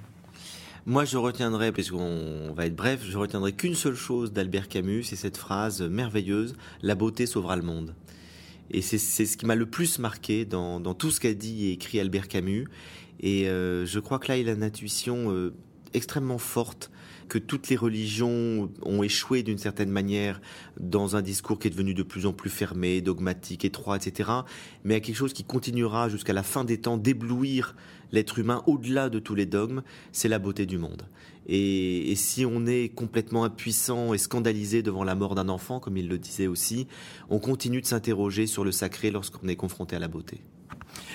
Moi, 0.86 1.06
je 1.06 1.17
retiendrai, 1.17 1.71
puisqu'on 1.71 2.54
va 2.54 2.65
être 2.65 2.76
bref, 2.76 3.02
je 3.04 3.17
retiendrai 3.17 3.54
qu'une 3.54 3.73
seule 3.73 3.95
chose 3.95 4.34
d'Albert 4.34 4.67
Camus, 4.67 5.04
c'est 5.04 5.15
cette 5.15 5.38
phrase 5.38 5.82
merveilleuse 5.82 6.56
La 6.82 6.93
beauté 6.93 7.26
sauvera 7.26 7.56
le 7.56 7.63
monde. 7.63 7.95
Et 8.69 8.82
c'est 8.82 8.97
ce 8.97 9.38
qui 9.38 9.45
m'a 9.45 9.56
le 9.56 9.65
plus 9.65 9.97
marqué 9.99 10.45
dans, 10.45 10.82
tout 10.93 11.10
ce 11.10 11.19
qu'a 11.19 11.34
dit 11.34 11.67
et 11.67 11.71
écrit 11.71 11.99
Albert 11.99 12.28
Camus. 12.28 12.67
Et 13.21 13.47
euh, 13.47 13.86
je 13.86 13.99
crois 13.99 14.19
que 14.19 14.28
là, 14.28 14.38
il 14.38 14.49
a 14.49 14.52
une 14.52 14.63
intuition 14.63 15.32
euh, 15.32 15.54
extrêmement 15.93 16.38
forte 16.38 16.91
que 17.27 17.38
toutes 17.38 17.69
les 17.69 17.75
religions 17.75 18.69
ont 18.83 19.03
échoué 19.03 19.43
d'une 19.43 19.57
certaine 19.57 19.89
manière 19.89 20.41
dans 20.79 21.15
un 21.15 21.21
discours 21.21 21.59
qui 21.59 21.67
est 21.67 21.71
devenu 21.71 21.93
de 21.93 22.03
plus 22.03 22.25
en 22.25 22.33
plus 22.33 22.49
fermé, 22.49 23.01
dogmatique, 23.01 23.65
étroit, 23.65 23.97
etc. 23.97 24.29
Mais 24.83 24.95
à 24.95 24.99
quelque 24.99 25.15
chose 25.15 25.33
qui 25.33 25.43
continuera 25.43 26.09
jusqu'à 26.09 26.33
la 26.33 26.43
fin 26.43 26.63
des 26.63 26.79
temps 26.79 26.97
d'éblouir 26.97 27.75
l'être 28.12 28.39
humain 28.39 28.63
au-delà 28.67 29.09
de 29.09 29.19
tous 29.19 29.36
les 29.36 29.45
dogmes, 29.45 29.81
c'est 30.12 30.29
la 30.29 30.39
beauté 30.39 30.65
du 30.65 30.77
monde. 30.77 31.07
Et, 31.47 32.12
et, 32.12 32.15
si 32.15 32.45
on 32.45 32.65
est 32.65 32.89
complètement 32.89 33.43
impuissant 33.43 34.13
et 34.13 34.17
scandalisé 34.17 34.81
devant 34.81 35.03
la 35.03 35.15
mort 35.15 35.36
d'un 35.36 35.49
enfant, 35.49 35.81
comme 35.81 35.97
il 35.97 36.07
le 36.07 36.17
disait 36.17 36.47
aussi, 36.47 36.88
on 37.29 37.39
continue 37.39 37.81
de 37.81 37.86
s'interroger 37.86 38.47
sur 38.47 38.63
le 38.63 38.71
sacré 38.71 39.12
lorsqu'on 39.12 39.47
est 39.49 39.57
confronté 39.57 39.95
à 39.95 39.99
la 39.99 40.07
beauté. 40.07 40.39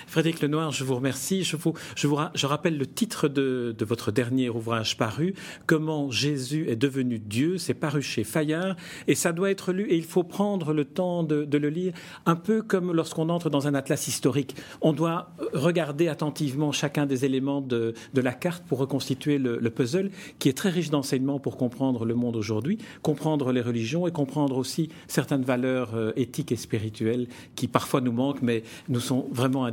Frédéric 0.06 0.40
Lenoir, 0.40 0.70
je 0.72 0.84
vous 0.84 0.94
remercie. 0.94 1.44
Je, 1.44 1.56
vous, 1.56 1.74
je, 1.94 2.46
rappelle 2.46 2.78
le 2.78 2.86
titre 2.86 3.28
de, 3.28 3.74
de, 3.76 3.84
votre 3.84 4.10
dernier 4.12 4.48
ouvrage 4.48 4.96
paru, 4.96 5.34
Comment 5.66 6.10
Jésus 6.10 6.66
est 6.68 6.76
devenu 6.76 7.18
Dieu. 7.18 7.58
C'est 7.58 7.74
paru 7.74 8.02
chez 8.02 8.24
Fayard 8.24 8.76
et 9.06 9.14
ça 9.14 9.32
doit 9.32 9.50
être 9.50 9.72
lu 9.72 9.86
et 9.88 9.96
il 9.96 10.04
faut 10.04 10.24
prendre 10.24 10.72
le 10.72 10.84
temps 10.84 11.22
de, 11.22 11.58
le 11.58 11.68
lire, 11.68 11.92
un 12.26 12.36
peu 12.36 12.62
comme 12.62 12.92
lorsqu'on 12.92 13.28
entre 13.28 13.50
dans 13.50 13.66
un 13.66 13.74
atlas 13.74 14.06
historique. 14.08 14.54
On 14.80 14.92
doit 14.92 15.30
regarder 15.52 16.08
attentivement 16.08 16.72
chacun 16.72 17.06
des 17.06 17.24
éléments 17.24 17.60
de, 17.60 17.94
de 18.14 18.20
la 18.20 18.32
carte 18.32 18.64
pour 18.64 18.78
reconstituer 18.78 19.38
le, 19.38 19.58
le, 19.58 19.70
puzzle 19.70 20.10
qui 20.38 20.48
est 20.48 20.56
très 20.56 20.70
riche 20.70 20.90
d'enseignements 20.90 21.38
pour 21.38 21.56
comprendre 21.56 22.04
le 22.04 22.14
monde 22.14 22.36
aujourd'hui, 22.36 22.78
comprendre 23.02 23.52
les 23.52 23.60
religions 23.60 24.06
et 24.06 24.12
comprendre 24.12 24.56
aussi 24.56 24.88
certaines 25.06 25.42
valeurs 25.42 25.94
euh, 25.94 26.12
éthiques 26.16 26.52
et 26.52 26.56
spirituelles 26.56 27.28
qui 27.54 27.68
parfois 27.68 28.00
nous 28.00 28.12
manquent 28.12 28.42
mais 28.42 28.62
nous 28.88 29.00
sont 29.00 29.26
vraiment 29.30 29.64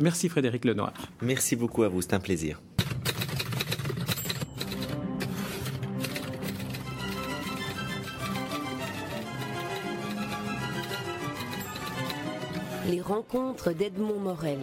Merci 0.00 0.28
Frédéric 0.28 0.64
Lenoir. 0.64 0.92
Merci 1.22 1.56
beaucoup 1.56 1.82
à 1.82 1.88
vous, 1.88 2.02
c'est 2.02 2.14
un 2.14 2.20
plaisir. 2.20 2.60
Les 12.90 13.00
rencontres 13.00 13.72
d'Edmond 13.72 14.20
Morel. 14.20 14.58